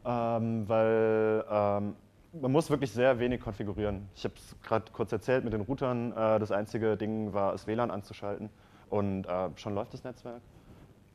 ähm, 0.04 0.68
weil 0.68 1.44
ähm, 1.50 1.94
man 2.32 2.52
muss 2.52 2.70
wirklich 2.70 2.92
sehr 2.92 3.18
wenig 3.18 3.40
konfigurieren. 3.40 4.08
Ich 4.14 4.24
habe 4.24 4.34
es 4.36 4.56
gerade 4.62 4.90
kurz 4.92 5.12
erzählt 5.12 5.44
mit 5.44 5.52
den 5.52 5.62
Routern. 5.62 6.12
Äh, 6.12 6.38
das 6.38 6.50
einzige 6.50 6.96
Ding 6.96 7.32
war, 7.32 7.52
das 7.52 7.66
WLAN 7.66 7.90
anzuschalten 7.90 8.50
und 8.90 9.26
äh, 9.26 9.50
schon 9.56 9.74
läuft 9.74 9.94
das 9.94 10.04
Netzwerk. 10.04 10.40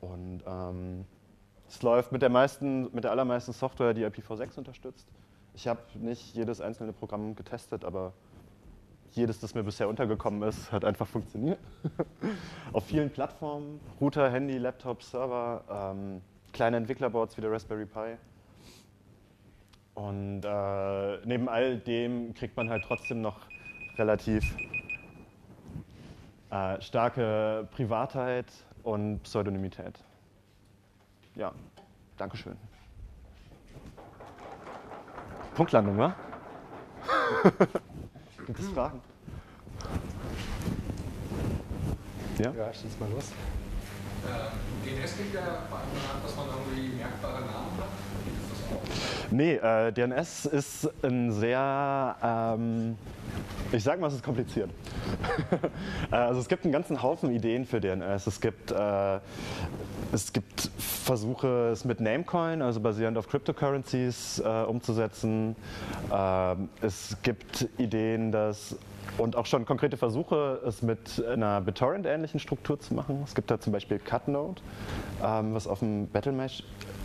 Und 0.00 0.42
ähm, 0.46 1.04
es 1.68 1.82
läuft 1.82 2.12
mit 2.12 2.22
der, 2.22 2.28
meisten, 2.30 2.94
mit 2.94 3.04
der 3.04 3.10
allermeisten 3.10 3.52
Software, 3.52 3.94
die 3.94 4.04
IPv6 4.04 4.58
unterstützt. 4.58 5.08
Ich 5.54 5.68
habe 5.68 5.80
nicht 5.94 6.34
jedes 6.34 6.60
einzelne 6.60 6.92
Programm 6.92 7.36
getestet, 7.36 7.84
aber 7.84 8.12
jedes, 9.12 9.38
das 9.38 9.54
mir 9.54 9.62
bisher 9.62 9.88
untergekommen 9.88 10.42
ist, 10.48 10.72
hat 10.72 10.84
einfach 10.84 11.06
funktioniert. 11.06 11.58
Auf 12.72 12.84
vielen 12.84 13.10
Plattformen, 13.10 13.80
Router, 14.00 14.30
Handy, 14.30 14.58
Laptop, 14.58 15.02
Server, 15.02 15.62
ähm, 15.70 16.20
kleine 16.52 16.78
Entwicklerboards 16.78 17.36
wie 17.36 17.40
der 17.40 17.52
Raspberry 17.52 17.86
Pi. 17.86 18.16
Und 19.94 20.44
äh, 20.44 21.18
neben 21.24 21.48
all 21.48 21.78
dem 21.78 22.34
kriegt 22.34 22.56
man 22.56 22.68
halt 22.68 22.82
trotzdem 22.82 23.20
noch 23.20 23.38
relativ 23.96 24.56
äh, 26.50 26.80
starke 26.80 27.68
Privatheit 27.70 28.46
und 28.82 29.22
Pseudonymität. 29.22 30.02
Ja, 31.36 31.52
Dankeschön. 32.16 32.56
Punktlandung, 35.54 35.96
wa? 35.98 36.14
Gibt 38.46 38.58
es 38.58 38.68
Fragen? 38.68 39.00
Ja, 42.38 42.50
ja 42.50 42.74
schieß 42.74 42.98
mal 42.98 43.08
los. 43.10 43.30
Äh, 44.24 44.90
DNS 45.00 45.18
liegt 45.18 45.34
ja 45.34 45.42
vor 45.68 45.78
allem 45.78 45.88
daran, 45.94 46.22
dass 46.22 46.36
man 46.36 46.46
irgendwie 46.48 46.96
merkbare 46.96 47.40
Namen 47.40 47.78
hat. 47.78 47.88
Nee, 49.30 49.54
äh, 49.54 49.92
DNS 49.92 50.46
ist 50.46 50.90
ein 51.04 51.30
sehr, 51.32 52.16
ähm, 52.22 52.96
ich 53.74 53.82
sag 53.82 54.00
mal, 54.00 54.06
es 54.08 54.14
ist 54.14 54.24
kompliziert. 54.24 54.70
Äh, 56.10 56.16
also 56.16 56.40
es 56.40 56.48
gibt 56.48 56.64
einen 56.64 56.72
ganzen 56.72 57.02
Haufen 57.02 57.30
Ideen 57.30 57.64
für 57.64 57.80
DNS. 57.80 58.26
Es 58.26 58.40
gibt, 58.40 58.70
äh, 58.70 59.18
es 60.12 60.32
gibt 60.32 60.70
Versuche, 60.78 61.70
es 61.72 61.84
mit 61.84 62.00
Namecoin, 62.00 62.62
also 62.62 62.80
basierend 62.80 63.16
auf 63.16 63.28
Cryptocurrencies, 63.28 64.40
äh, 64.44 64.62
umzusetzen. 64.64 65.56
Ähm, 66.12 66.68
es 66.82 67.16
gibt 67.22 67.68
Ideen, 67.78 68.32
dass 68.32 68.76
und 69.18 69.36
auch 69.36 69.46
schon 69.46 69.64
konkrete 69.64 69.96
Versuche, 69.96 70.60
es 70.66 70.82
mit 70.82 71.24
einer 71.24 71.60
BitTorrent-ähnlichen 71.60 72.40
Struktur 72.40 72.80
zu 72.80 72.94
machen. 72.94 73.22
Es 73.24 73.34
gibt 73.34 73.50
da 73.50 73.60
zum 73.60 73.72
Beispiel 73.72 73.98
CutNode, 73.98 74.60
ähm, 75.22 75.54
was 75.54 75.66
auf 75.66 75.78
dem 75.78 76.08
Battlemesh 76.08 76.64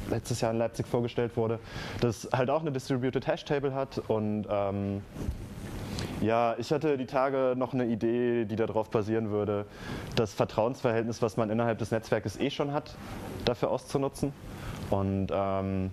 letztes 0.09 0.41
Jahr 0.41 0.51
in 0.51 0.57
Leipzig 0.57 0.87
vorgestellt 0.87 1.37
wurde, 1.37 1.59
das 2.01 2.27
halt 2.33 2.49
auch 2.49 2.61
eine 2.61 2.71
Distributed 2.71 3.27
Hash 3.27 3.45
Table 3.45 3.73
hat 3.73 4.01
und 4.07 4.47
ähm, 4.49 5.01
ja, 6.21 6.55
ich 6.57 6.71
hatte 6.71 6.97
die 6.97 7.05
Tage 7.05 7.53
noch 7.55 7.73
eine 7.73 7.85
Idee, 7.85 8.45
die 8.45 8.55
darauf 8.55 8.89
basieren 8.89 9.31
würde, 9.31 9.65
das 10.15 10.33
Vertrauensverhältnis, 10.33 11.21
was 11.21 11.37
man 11.37 11.49
innerhalb 11.49 11.79
des 11.79 11.91
Netzwerkes 11.91 12.39
eh 12.39 12.49
schon 12.49 12.73
hat, 12.73 12.95
dafür 13.45 13.71
auszunutzen. 13.71 14.33
Und 14.89 15.27
ähm, 15.31 15.91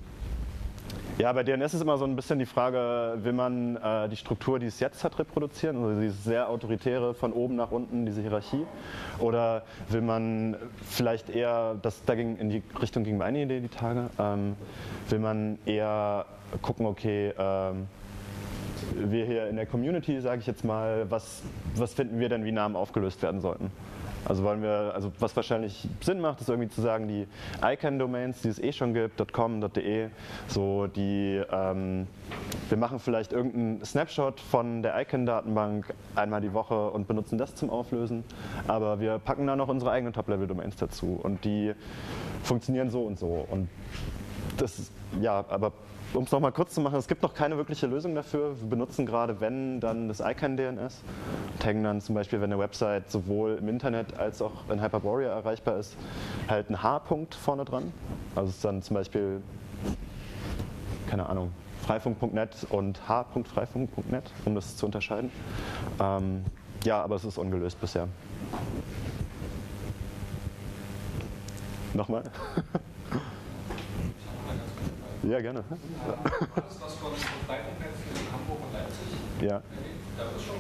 ja, 1.19 1.33
bei 1.33 1.45
DNS 1.45 1.73
ist 1.73 1.81
immer 1.81 1.97
so 1.97 2.05
ein 2.05 2.15
bisschen 2.15 2.39
die 2.39 2.47
Frage, 2.47 3.19
will 3.23 3.33
man 3.33 3.77
äh, 3.77 4.09
die 4.09 4.17
Struktur, 4.17 4.59
die 4.59 4.67
es 4.67 4.81
jetzt 4.81 5.03
hat, 5.03 5.19
reproduzieren, 5.19 5.83
also 5.83 5.99
diese 5.99 6.15
sehr 6.15 6.51
autoritäre 6.51 7.15
von 7.15 7.33
oben 7.33 7.57
nach 7.57 7.71
unten, 7.71 8.05
diese 8.05 8.21
Hierarchie, 8.21 8.67
oder 9.19 9.63
will 9.89 10.03
man 10.03 10.57
vielleicht 10.83 11.31
eher, 11.31 11.77
das 11.81 12.05
dagegen 12.05 12.37
in 12.37 12.51
die 12.51 12.63
Richtung 12.83 13.03
ging 13.05 13.17
meine 13.17 13.43
Idee 13.43 13.61
die 13.61 13.69
Tage, 13.69 14.11
ähm, 14.19 14.57
will 15.09 15.21
man 15.21 15.59
eher 15.65 16.27
gucken, 16.61 16.85
okay, 16.85 17.33
ähm, 17.39 17.87
wir 18.97 19.25
hier 19.25 19.49
in 19.49 19.57
der 19.57 19.67
Community, 19.67 20.21
sage 20.21 20.41
ich 20.41 20.47
jetzt 20.47 20.65
mal, 20.65 21.07
was, 21.11 21.43
was 21.75 21.95
finden 21.95 22.19
wir 22.19 22.29
denn, 22.29 22.45
wie 22.45 22.53
Namen 22.53 22.77
aufgelöst 22.77 23.23
werden 23.23 23.41
sollten? 23.41 23.71
Also 24.25 24.43
wollen 24.43 24.61
wir, 24.61 24.91
also 24.93 25.13
was 25.21 25.37
wahrscheinlich 25.37 25.87
Sinn 26.01 26.21
macht, 26.21 26.41
ist 26.41 26.49
irgendwie 26.49 26.69
zu 26.69 26.81
sagen, 26.81 27.07
die 27.07 27.29
ICANN-Domains, 27.63 28.43
die 28.43 28.49
es 28.49 28.59
eh 28.59 28.73
schon 28.73 28.93
gibt, 28.93 29.33
.com, 29.33 29.61
.de, 29.61 30.09
so 30.49 30.89
die, 30.89 31.41
ähm, 31.53 32.09
wir 32.69 32.77
machen 32.77 32.99
vielleicht 32.99 33.33
irgendeinen 33.33 33.85
Snapshot 33.85 34.41
von 34.41 34.83
der 34.83 35.01
ICANN-Datenbank 35.01 35.95
einmal 36.17 36.41
die 36.41 36.53
Woche 36.53 36.91
und 36.91 37.07
benutzen 37.07 37.39
das 37.39 37.55
zum 37.55 37.71
Auflösen, 37.71 38.25
aber 38.67 38.99
wir 38.99 39.21
packen 39.21 39.47
da 39.47 39.55
noch 39.55 39.69
unsere 39.69 39.93
eigenen 39.93 40.13
Top-Level-Domains 40.13 40.75
dazu 40.75 41.21
und 41.23 41.45
die 41.45 41.73
funktionieren 42.43 42.91
so 42.91 43.03
und 43.03 43.21
so 43.21 43.47
und 43.49 43.69
das, 44.57 44.91
ja, 45.21 45.45
aber 45.49 45.73
um 46.15 46.25
es 46.25 46.33
nochmal 46.33 46.53
kurz 46.53 46.75
zu 46.75 46.81
machen, 46.81 46.97
es 46.97 47.09
gibt 47.09 47.23
noch 47.23 47.35
keine 47.35 47.57
wirkliche 47.57 47.87
Lösung 47.87 48.15
dafür. 48.15 48.61
Wir 48.61 48.69
benutzen 48.69 49.07
gerade, 49.07 49.41
wenn, 49.41 49.81
dann 49.81 50.09
das 50.09 50.21
ICANN-DNS 50.21 51.03
und 51.53 51.65
hängen 51.65 51.85
dann 51.85 52.01
zum 52.01 52.15
Beispiel, 52.15 52.41
wenn 52.41 52.53
eine 52.53 52.61
Website 52.61 53.11
sowohl 53.11 53.57
im 53.61 53.69
Internet 53.69 54.19
als 54.19 54.41
auch 54.41 54.69
in 54.71 54.83
Hyperborea 54.83 55.31
erreichbar 55.31 55.79
ist, 55.79 55.97
halt 56.49 56.69
einen 56.69 56.83
H-Punkt 56.83 57.35
vorne 57.35 57.65
dran. 57.65 57.93
Also 58.35 58.51
es 58.51 58.57
ist 58.57 58.65
dann 58.65 58.83
zum 58.83 58.95
Beispiel, 58.95 59.43
keine 61.09 61.29
Ahnung, 61.29 61.53
freifunk.net 61.87 62.67
und 62.71 63.09
h.freifunk.net, 63.09 64.25
um 64.45 64.55
das 64.55 64.77
zu 64.77 64.87
unterscheiden. 64.87 65.31
Ähm, 66.01 66.45
ja, 66.85 67.03
aber 67.03 67.17
es 67.17 67.25
ist 67.25 67.39
ungelöst 67.39 67.81
bisher. 67.81 68.09
Nochmal? 71.95 72.25
Ja, 75.29 75.41
gerne. 75.41 75.65
War 75.69 76.17
das 76.55 76.81
was 76.81 76.95
von 76.95 77.13
Freifunknetz 77.47 77.97
in 78.15 78.33
Hamburg 78.33 78.59
und 78.63 78.73
Leipzig? 78.73 79.09
Ja. 79.41 79.63
Da 80.17 80.25
ist 80.37 80.45
schon 80.45 80.57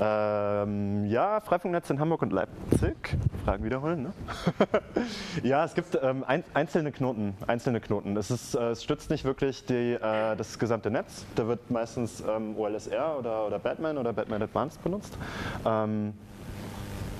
ähm, 0.00 1.06
ja, 1.06 1.40
Freifunknetz 1.40 1.88
in 1.90 2.00
Hamburg 2.00 2.22
und 2.22 2.32
Leipzig. 2.32 3.16
Fragen 3.44 3.64
wiederholen, 3.64 4.02
ne? 4.02 4.12
ja, 5.42 5.64
es 5.64 5.74
gibt 5.74 5.98
ähm, 6.02 6.24
ein, 6.26 6.44
einzelne 6.54 6.92
Knoten. 6.92 7.34
Einzelne 7.46 7.80
Knoten. 7.80 8.16
Es, 8.16 8.30
ist, 8.30 8.54
äh, 8.54 8.70
es 8.70 8.82
stützt 8.82 9.10
nicht 9.10 9.24
wirklich 9.24 9.64
die, 9.64 9.92
äh, 9.92 10.36
das 10.36 10.58
gesamte 10.58 10.90
Netz. 10.90 11.24
Da 11.34 11.46
wird 11.46 11.70
meistens 11.70 12.22
ähm, 12.28 12.56
OLSR 12.56 13.18
oder, 13.18 13.46
oder 13.46 13.58
Batman 13.58 13.96
oder 13.96 14.12
Batman 14.12 14.42
Advanced 14.42 14.82
benutzt. 14.82 15.16
Ähm, 15.64 16.14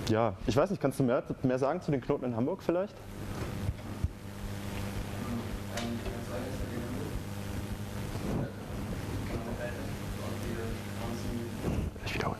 ja, 0.08 0.34
ich 0.46 0.56
weiß 0.56 0.70
nicht, 0.70 0.82
kannst 0.82 0.98
du 0.98 1.04
mehr, 1.04 1.22
mehr 1.42 1.58
sagen 1.58 1.80
zu 1.80 1.92
den 1.92 2.00
Knoten 2.00 2.24
in 2.24 2.36
Hamburg 2.36 2.62
vielleicht? 2.62 2.94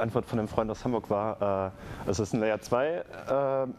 Antwort 0.00 0.24
von 0.24 0.38
dem 0.38 0.48
Freund 0.48 0.70
aus 0.70 0.84
Hamburg 0.84 1.10
war, 1.10 1.72
äh, 2.06 2.10
es 2.10 2.18
ist 2.18 2.32
ein 2.32 2.40
Layer 2.40 2.60
2 2.60 2.86
äh, 2.86 3.02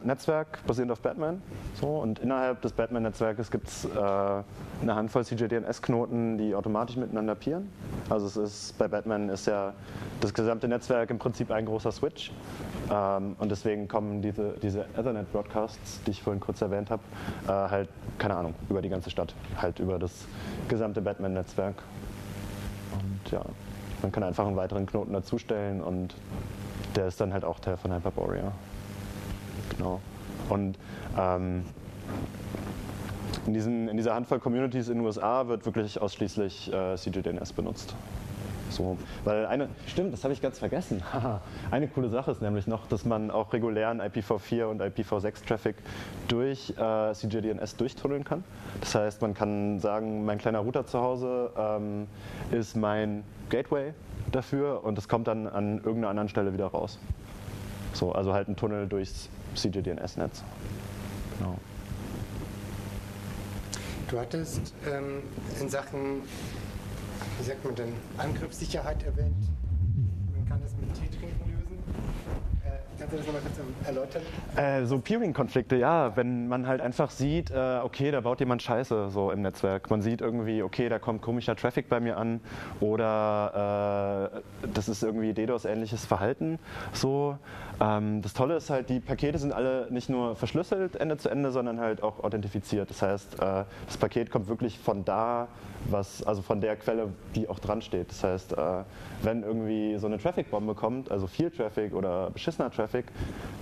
Netzwerk 0.04 0.66
basierend 0.66 0.92
auf 0.92 1.02
Batman. 1.02 1.42
So, 1.80 1.88
und 1.88 2.20
innerhalb 2.20 2.62
des 2.62 2.74
Batman-Netzwerkes 2.74 3.52
gibt 3.52 3.68
es 3.68 3.86
äh, 3.86 3.90
eine 3.90 4.96
Handvoll 4.96 5.26
CJDNS-Knoten, 5.26 6.38
die 6.38 6.56
automatisch 6.56 6.96
miteinander 6.96 7.36
peeren. 7.36 7.70
Also 8.10 8.28
es 8.28 8.38
ist, 8.38 8.78
bei 8.78 8.88
Batman 8.88 9.30
ist 9.30 9.48
ja 9.48 9.74
das 10.22 10.34
gesamte 10.34 10.68
Netzwerk 10.68 11.10
im 11.10 11.20
Prinzip 11.20 11.52
ein 11.52 11.66
großer 11.66 11.92
Switch. 11.92 12.32
Ähm, 12.92 13.36
und 13.40 13.50
deswegen 13.50 13.88
kommen 13.88 14.22
diese, 14.22 14.56
diese 14.62 14.86
Ethernet-Broadcasts, 14.96 16.04
die 16.04 16.12
ich 16.12 16.22
vorhin 16.22 16.40
kurz 16.40 16.62
erwähnt 16.62 16.90
habe, 16.90 17.02
äh, 17.48 17.52
halt, 17.52 17.90
keine 18.18 18.36
Ahnung, 18.36 18.54
über 18.70 18.82
die 18.82 18.90
ganze 18.90 19.10
Stadt, 19.10 19.34
halt 19.58 19.80
über 19.80 19.98
das 20.00 20.26
gesamte 20.68 21.02
Batman-Netzwerk. 21.02 21.76
Und 22.94 23.32
ja. 23.32 23.42
Man 24.02 24.12
kann 24.12 24.24
einfach 24.24 24.46
einen 24.46 24.56
weiteren 24.56 24.86
Knoten 24.86 25.14
dazustellen 25.14 25.82
und 25.82 26.16
der 26.96 27.08
ist 27.08 27.22
dann 27.22 27.34
halt 27.34 27.46
auch 27.46 27.60
Teil 27.60 27.78
von 27.78 27.94
Hyperborea. 27.94 28.52
Genau. 29.78 30.02
Und 30.50 30.78
ähm, 31.18 31.64
in, 33.46 33.54
diesen, 33.54 33.88
in 33.88 33.98
dieser 33.98 34.14
Handvoll 34.16 34.40
Communities 34.40 34.90
in 34.90 34.98
den 34.98 35.06
USA 35.06 35.48
wird 35.48 35.66
wirklich 35.66 36.02
ausschließlich 36.02 36.72
äh, 36.74 36.96
CGDNS 36.96 37.54
benutzt. 37.54 37.96
So, 38.72 38.98
weil 39.26 39.46
eine, 39.46 39.70
stimmt, 39.86 40.14
das 40.14 40.24
habe 40.24 40.34
ich 40.34 40.42
ganz 40.42 40.60
vergessen. 40.60 41.04
eine 41.72 41.88
coole 41.90 42.10
Sache 42.10 42.32
ist 42.32 42.42
nämlich 42.42 42.68
noch, 42.68 42.88
dass 42.88 43.06
man 43.06 43.30
auch 43.30 43.52
regulären 43.52 44.02
IPv4 44.02 44.64
und 44.66 44.82
IPv6-Traffic 44.82 45.76
durch 46.30 46.74
äh, 46.78 47.14
CGDNS 47.14 47.76
durchtunneln 47.76 48.24
kann. 48.24 48.44
Das 48.80 48.96
heißt, 48.96 49.22
man 49.22 49.34
kann 49.34 49.80
sagen, 49.80 50.26
mein 50.26 50.38
kleiner 50.38 50.60
Router 50.60 50.86
zu 50.86 51.02
Hause 51.02 51.52
ähm, 51.58 52.08
ist 52.52 52.78
mein 52.78 53.24
Gateway 53.50 53.94
dafür 54.32 54.84
und 54.84 54.98
es 54.98 55.10
kommt 55.10 55.28
dann 55.28 55.48
an 55.48 55.78
irgendeiner 55.78 56.10
anderen 56.10 56.30
Stelle 56.30 56.54
wieder 56.54 56.68
raus. 56.68 56.98
So, 57.94 58.14
also 58.14 58.34
halt 58.34 58.48
ein 58.48 58.56
Tunnel 58.56 58.88
durchs 58.88 59.30
CGDNS-Netz. 59.56 60.44
Genau. 61.38 61.58
Du 64.10 64.20
hattest 64.20 64.74
ähm, 64.90 65.24
in 65.60 65.70
Sachen 65.70 66.22
wie 67.38 67.44
sagt 67.44 67.64
man 67.64 67.76
denn, 67.76 67.94
Angriffssicherheit 68.18 69.04
erwähnt. 69.04 69.48
Man 70.34 70.48
kann 70.48 70.62
das 70.62 70.72
mit 70.80 70.94
Tee 70.94 71.08
trinken 71.18 71.52
lösen. 71.52 71.78
Äh, 72.66 72.91
kannst 73.02 73.14
du 73.14 73.18
das 73.18 73.26
nochmal 73.26 73.42
kurz 73.42 73.88
erläutern? 73.88 74.22
Äh, 74.56 74.86
so 74.86 75.00
Peering-Konflikte, 75.00 75.76
ja. 75.76 76.16
Wenn 76.16 76.48
man 76.48 76.68
halt 76.68 76.82
einfach 76.82 77.10
sieht, 77.10 77.50
äh, 77.52 77.80
okay, 77.84 78.12
da 78.12 78.22
baut 78.22 78.40
jemand 78.40 78.62
Scheiße 78.62 79.10
so 79.10 79.32
im 79.32 79.42
Netzwerk. 79.42 79.90
Man 79.90 80.02
sieht 80.02 80.22
irgendwie, 80.22 80.62
okay, 80.62 80.90
da 80.90 81.00
kommt 81.00 81.22
komischer 81.22 81.56
Traffic 81.56 81.90
bei 81.90 82.00
mir 82.00 82.18
an 82.18 82.42
oder 82.80 84.32
äh, 84.64 84.68
das 84.74 84.88
ist 84.88 85.04
irgendwie 85.04 85.34
DDoS-ähnliches 85.34 86.06
Verhalten. 86.06 86.60
So. 86.94 87.38
Ähm, 87.82 88.22
das 88.22 88.34
Tolle 88.34 88.56
ist 88.56 88.70
halt, 88.70 88.90
die 88.90 89.00
Pakete 89.00 89.40
sind 89.40 89.54
alle 89.54 89.88
nicht 89.90 90.10
nur 90.10 90.36
verschlüsselt 90.36 90.96
Ende 90.96 91.18
zu 91.18 91.30
Ende, 91.30 91.52
sondern 91.52 91.80
halt 91.80 92.04
auch 92.04 92.24
authentifiziert. 92.24 92.90
Das 92.90 93.02
heißt, 93.02 93.42
äh, 93.42 93.64
das 93.88 93.98
Paket 93.98 94.30
kommt 94.30 94.48
wirklich 94.48 94.78
von 94.78 95.04
da, 95.04 95.48
was, 95.90 96.22
also 96.24 96.44
von 96.44 96.62
der 96.62 96.76
Quelle, 96.76 97.08
die 97.34 97.50
auch 97.50 97.58
dran 97.58 97.82
steht. 97.82 98.12
Das 98.12 98.24
heißt, 98.24 98.54
äh, 98.54 98.84
wenn 99.24 99.42
irgendwie 99.42 99.98
so 99.98 100.06
eine 100.06 100.20
Traffic-Bombe 100.20 100.76
kommt, 100.76 101.10
also 101.10 101.26
viel 101.26 101.50
Traffic 101.50 101.96
oder 101.96 102.30
beschissener 102.30 102.70
Kistner-Traffic, 102.92 103.06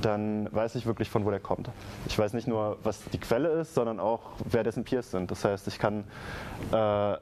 dann 0.02 0.48
weiß 0.52 0.76
ich 0.76 0.86
wirklich, 0.86 1.10
von 1.10 1.26
wo 1.26 1.30
der 1.30 1.40
kommt. 1.40 1.70
Ich 2.08 2.18
weiß 2.18 2.34
nicht 2.34 2.48
nur, 2.48 2.78
was 2.84 3.04
die 3.14 3.20
Quelle 3.20 3.50
ist, 3.50 3.74
sondern 3.74 4.00
auch, 4.00 4.22
wer 4.46 4.64
dessen 4.64 4.84
Peers 4.84 5.12
sind. 5.12 5.30
Das 5.32 5.46
heißt, 5.46 5.68
ich 5.68 5.80
kann 5.80 6.04
äh, 6.72 7.18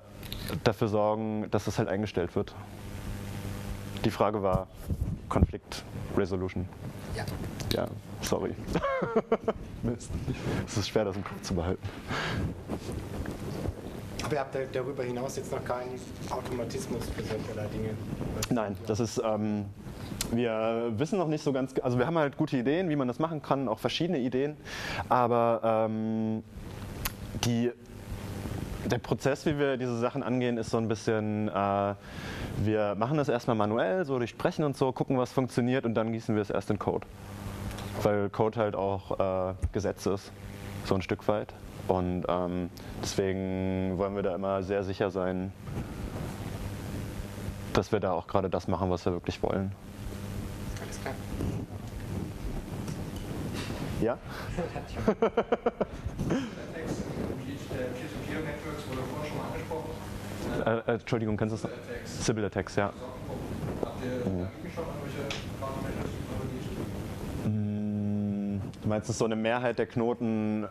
dafür 0.64 0.88
sorgen, 0.88 1.50
dass 1.52 1.66
das 1.66 1.78
halt 1.78 1.90
eingestellt 1.90 2.36
wird. 2.36 2.54
Die 4.06 4.12
Frage 4.12 4.42
war 4.42 4.68
Konflikt 5.30 5.84
Resolution. 6.16 6.68
Ja. 7.16 7.26
Ja, 7.74 7.88
sorry. 8.22 8.56
Mist. 9.84 10.12
Es 10.66 10.78
ist 10.78 10.88
schwer, 10.90 11.06
das 11.06 11.16
im 11.16 11.24
Kopf 11.24 11.42
zu 11.42 11.54
behalten. 11.56 11.82
Da- 14.30 14.46
darüber 14.74 15.04
hinaus 15.04 15.38
jetzt 15.38 15.52
noch 15.52 15.64
keinen 15.64 16.00
Automatismus 16.30 17.04
für 17.16 17.24
solche 17.24 17.70
Dinge. 17.74 17.90
Nein, 18.50 18.76
das 18.86 19.00
ist. 19.00 19.22
Ähm, 19.24 19.66
wir 20.32 20.92
wissen 20.98 21.18
noch 21.18 21.28
nicht 21.28 21.44
so 21.44 21.54
ganz. 21.54 21.74
Also, 21.82 21.98
wir 21.98 22.06
haben 22.06 22.18
halt 22.18 22.38
gute 22.38 22.58
Ideen, 22.58 22.90
wie 22.90 22.96
man 22.96 23.08
das 23.08 23.20
machen 23.20 23.42
kann, 23.42 23.68
auch 23.68 23.80
verschiedene 23.80 24.20
Ideen. 24.20 24.58
Aber 25.08 25.62
ähm, 25.64 26.44
die, 27.46 27.72
der 28.86 28.98
Prozess, 28.98 29.46
wie 29.46 29.58
wir 29.58 29.78
diese 29.78 29.98
Sachen 30.00 30.24
angehen, 30.24 30.58
ist 30.58 30.70
so 30.72 30.78
ein 30.78 30.88
bisschen. 30.88 31.48
Äh, 31.50 31.94
wir 32.64 32.96
machen 32.96 33.18
das 33.18 33.30
erstmal 33.30 33.56
manuell, 33.56 34.04
so 34.06 34.18
durch 34.18 34.32
Sprechen 34.32 34.66
und 34.66 34.76
so, 34.76 34.92
gucken, 34.92 35.18
was 35.18 35.32
funktioniert 35.32 35.86
und 35.86 35.94
dann 35.94 36.12
gießen 36.12 36.36
wir 36.36 36.42
es 36.42 36.50
erst 36.50 36.70
in 36.72 36.80
Code. 36.80 37.06
Weil 38.02 38.30
Code 38.30 38.60
halt 38.60 38.76
auch 38.76 39.52
äh, 39.52 39.54
Gesetz 39.72 40.06
ist, 40.08 40.32
so 40.86 40.96
ein 40.96 41.02
Stück 41.02 41.28
weit. 41.28 41.54
Und 41.88 42.26
ähm, 42.28 42.70
deswegen 43.02 43.98
wollen 43.98 44.16
wir 44.16 44.24
da 44.24 44.36
immer 44.36 44.62
sehr 44.64 44.84
sicher 44.84 45.10
sein, 45.10 45.52
dass 47.74 47.92
wir 47.92 48.00
da 48.00 48.12
auch 48.12 48.28
gerade 48.28 48.50
das 48.50 48.68
machen, 48.68 48.90
was 48.90 49.06
wir 49.06 49.14
wirklich 49.14 49.42
wollen. 49.42 49.72
Alles 50.84 51.02
klar. 51.02 51.14
Ja? 54.02 54.18
Der 54.56 54.74
Text 54.74 54.96
im 54.98 55.06
Gebiet 57.40 57.60
der 57.72 57.86
Peer-to-Peer-Networks 57.86 58.88
wurde 58.90 59.02
vorhin 59.02 59.30
schon 59.30 59.38
mal 59.38 59.48
angesprochen. 59.48 59.92
Äh, 60.66 60.78
äh, 60.92 60.96
Entschuldigung, 60.96 61.38
kannst 61.38 61.56
du 61.56 61.58
das? 61.62 61.66
Attacks. 61.66 62.26
Sybil 62.26 62.46
Attacks, 62.46 62.76
ja. 62.76 62.92
Mm, 67.46 68.60
Du 68.82 68.88
meinst, 68.88 69.10
es 69.10 69.16
ist 69.16 69.20
so 69.20 69.26
eine 69.26 69.36
Mehrheit 69.36 69.78
der 69.80 69.86
Knoten? 69.86 70.68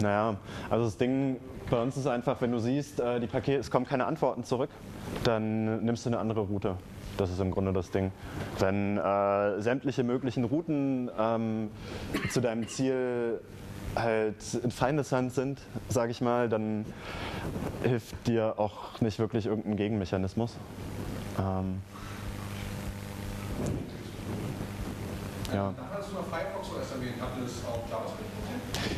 Naja, 0.00 0.36
also 0.70 0.84
das 0.84 0.96
Ding 0.96 1.36
bei 1.68 1.80
uns 1.80 1.96
ist 1.96 2.06
einfach, 2.06 2.40
wenn 2.40 2.52
du 2.52 2.58
siehst, 2.58 3.00
äh, 3.00 3.20
die 3.20 3.26
Pakete, 3.26 3.58
es 3.58 3.70
kommen 3.70 3.86
keine 3.86 4.06
Antworten 4.06 4.44
zurück, 4.44 4.70
dann 5.24 5.84
nimmst 5.84 6.04
du 6.04 6.10
eine 6.10 6.18
andere 6.18 6.40
Route. 6.40 6.76
Das 7.16 7.30
ist 7.30 7.40
im 7.40 7.50
Grunde 7.50 7.72
das 7.72 7.90
Ding. 7.90 8.12
Wenn 8.58 8.96
äh, 8.96 9.60
sämtliche 9.60 10.02
möglichen 10.02 10.44
Routen 10.44 11.10
ähm, 11.18 11.70
zu 12.30 12.40
deinem 12.40 12.66
Ziel 12.66 13.40
halt 13.94 14.54
in 14.62 14.70
Feindeshand 14.70 15.32
sind, 15.32 15.60
sage 15.88 16.12
ich 16.12 16.20
mal, 16.20 16.48
dann 16.48 16.86
hilft 17.82 18.26
dir 18.26 18.54
auch 18.58 19.00
nicht 19.00 19.18
wirklich 19.18 19.46
irgendein 19.46 19.76
Gegenmechanismus. 19.76 20.56
Ähm, 21.38 21.82
ja. 25.52 25.74
Hast 25.92 26.10
du 26.10 26.14
noch 26.14 26.26
Firefox 26.26 26.68
OS 26.68 26.92
erwähnt. 26.92 27.16
Habt 27.20 27.36
ihr 27.36 27.42
das 27.42 27.64
auch 27.66 27.90
JavaScript? 27.90 28.39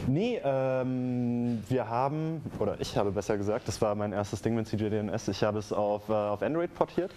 Nee, 0.07 0.41
ähm, 0.45 1.62
wir 1.69 1.88
haben, 1.88 2.43
oder 2.59 2.77
ich 2.81 2.97
habe 2.97 3.12
besser 3.12 3.37
gesagt, 3.37 3.69
das 3.69 3.81
war 3.81 3.95
mein 3.95 4.12
erstes 4.12 4.43
Ding 4.43 4.55
mit 4.55 4.67
CJDNS, 4.67 5.29
ich 5.29 5.43
habe 5.45 5.59
es 5.59 5.73
auf, 5.73 6.09
äh, 6.09 6.12
auf 6.12 6.43
Android 6.43 6.75
portiert. 6.75 7.12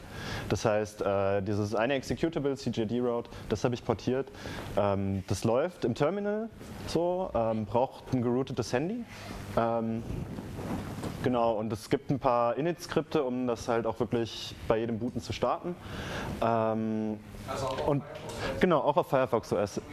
Das 0.49 0.65
heißt, 0.65 1.01
äh, 1.01 1.41
dieses 1.41 1.73
eine 1.73 1.95
Executable, 1.95 2.55
CJD 2.55 2.99
Route, 2.99 3.29
das 3.49 3.63
habe 3.63 3.73
ich 3.73 3.83
portiert. 3.83 4.31
Ähm, 4.77 5.23
das 5.27 5.43
läuft 5.43 5.85
im 5.85 5.95
Terminal 5.95 6.49
so, 6.87 7.31
ähm, 7.33 7.65
braucht 7.65 8.13
ein 8.13 8.21
geroutetes 8.21 8.71
Handy. 8.71 9.03
Genau, 11.25 11.53
und 11.53 11.73
es 11.73 11.89
gibt 11.89 12.11
ein 12.11 12.19
paar 12.19 12.55
Init-Skripte, 12.55 13.23
um 13.23 13.47
das 13.47 13.67
halt 13.67 13.87
auch 13.87 13.99
wirklich 13.99 14.55
bei 14.67 14.77
jedem 14.77 14.99
Booten 14.99 15.19
zu 15.19 15.33
starten. 15.33 15.75
Ähm, 16.39 17.19
Also 17.47 17.65
auch 17.65 17.71
auf 17.79 17.87
und 17.87 18.03
Firefox 18.03 18.59
genau, 18.59 18.79
auch 18.81 18.97
auf 18.97 19.09
Firefox 19.09 19.51
OS. 19.51 19.77
auf 19.79 19.83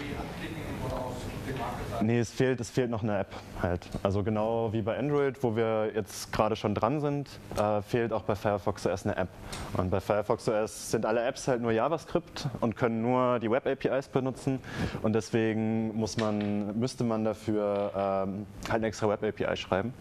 Market 1.59 2.03
Nee, 2.03 2.18
es 2.18 2.31
fehlt, 2.31 2.61
es 2.61 2.71
fehlt 2.71 2.90
noch 2.90 3.03
eine 3.03 3.18
App 3.18 3.33
halt. 3.62 3.88
Also 4.03 4.23
genau 4.23 4.73
wie 4.73 4.83
bei 4.83 4.99
Android, 4.99 5.42
wo 5.42 5.57
wir 5.57 5.92
jetzt 5.95 6.33
gerade 6.33 6.57
schon 6.57 6.75
dran 6.75 7.01
sind, 7.01 7.29
äh, 7.57 7.81
fehlt 7.83 8.12
auch 8.12 8.23
bei 8.23 8.35
Firefox 8.35 8.87
OS 8.87 9.07
eine 9.07 9.16
App. 9.16 9.29
Und 9.77 9.90
bei 9.90 10.01
Firefox 10.01 10.49
OS 10.49 10.90
sind 10.90 11.07
alle 11.07 11.23
Apps 11.25 11.49
halt 11.49 11.62
nur 11.62 11.73
JavaScript 11.73 12.49
und 12.61 12.77
können 12.77 13.03
nur 13.03 13.38
die 13.38 13.51
Web-APIs 13.51 14.09
benutzen. 14.09 14.61
Und 15.03 15.14
deswegen 15.14 15.95
muss 15.97 16.16
man, 16.16 16.79
müsste 16.79 17.05
man 17.05 17.25
dafür 17.25 17.90
ähm, 17.97 18.47
halt 18.68 18.77
eine 18.77 18.87
extra 18.88 19.09
Web-API 19.09 19.57
schreiben, 19.57 19.95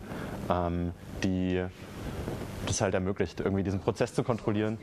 ähm, 0.50 0.91
die 1.23 1.63
das 2.65 2.81
halt 2.81 2.93
ermöglicht, 2.93 3.39
irgendwie 3.39 3.63
diesen 3.63 3.79
Prozess 3.79 4.13
zu 4.13 4.23
kontrollieren. 4.23 4.77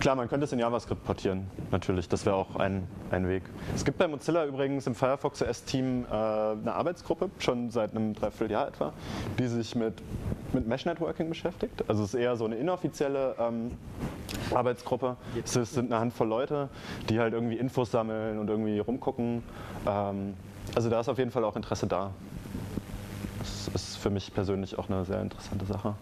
Klar, 0.00 0.16
man 0.16 0.28
könnte 0.28 0.44
es 0.44 0.52
in 0.52 0.58
JavaScript 0.58 1.04
portieren, 1.04 1.46
natürlich. 1.70 2.08
Das 2.08 2.26
wäre 2.26 2.36
auch 2.36 2.56
ein, 2.56 2.86
ein 3.10 3.26
Weg. 3.26 3.42
Es 3.74 3.84
gibt 3.84 3.96
bei 3.98 4.06
Mozilla 4.06 4.44
übrigens 4.44 4.86
im 4.86 4.94
Firefox 4.94 5.40
OS-Team 5.42 6.04
äh, 6.04 6.12
eine 6.12 6.74
Arbeitsgruppe, 6.74 7.30
schon 7.38 7.70
seit 7.70 7.92
einem 7.92 8.14
Dreivierteljahr 8.14 8.68
etwa, 8.68 8.92
die 9.38 9.46
sich 9.46 9.74
mit, 9.74 9.94
mit 10.52 10.66
Mesh-Networking 10.66 11.28
beschäftigt. 11.28 11.84
Also 11.88 12.02
es 12.02 12.12
ist 12.12 12.20
eher 12.20 12.36
so 12.36 12.44
eine 12.44 12.56
inoffizielle 12.56 13.34
ähm, 13.38 13.70
Arbeitsgruppe. 14.54 15.16
Es 15.42 15.52
sind 15.52 15.90
eine 15.90 16.00
Handvoll 16.00 16.28
Leute, 16.28 16.68
die 17.08 17.18
halt 17.18 17.32
irgendwie 17.32 17.56
Infos 17.56 17.90
sammeln 17.90 18.38
und 18.38 18.50
irgendwie 18.50 18.78
rumgucken. 18.80 19.42
Ähm, 19.86 20.34
also 20.74 20.90
da 20.90 21.00
ist 21.00 21.08
auf 21.08 21.18
jeden 21.18 21.30
Fall 21.30 21.44
auch 21.44 21.56
Interesse 21.56 21.86
da. 21.86 22.10
Das 23.38 23.68
ist 23.74 23.93
für 24.04 24.10
mich 24.10 24.34
persönlich 24.34 24.78
auch 24.78 24.90
eine 24.90 25.02
sehr 25.06 25.22
interessante 25.22 25.64
Sache. 25.64 25.94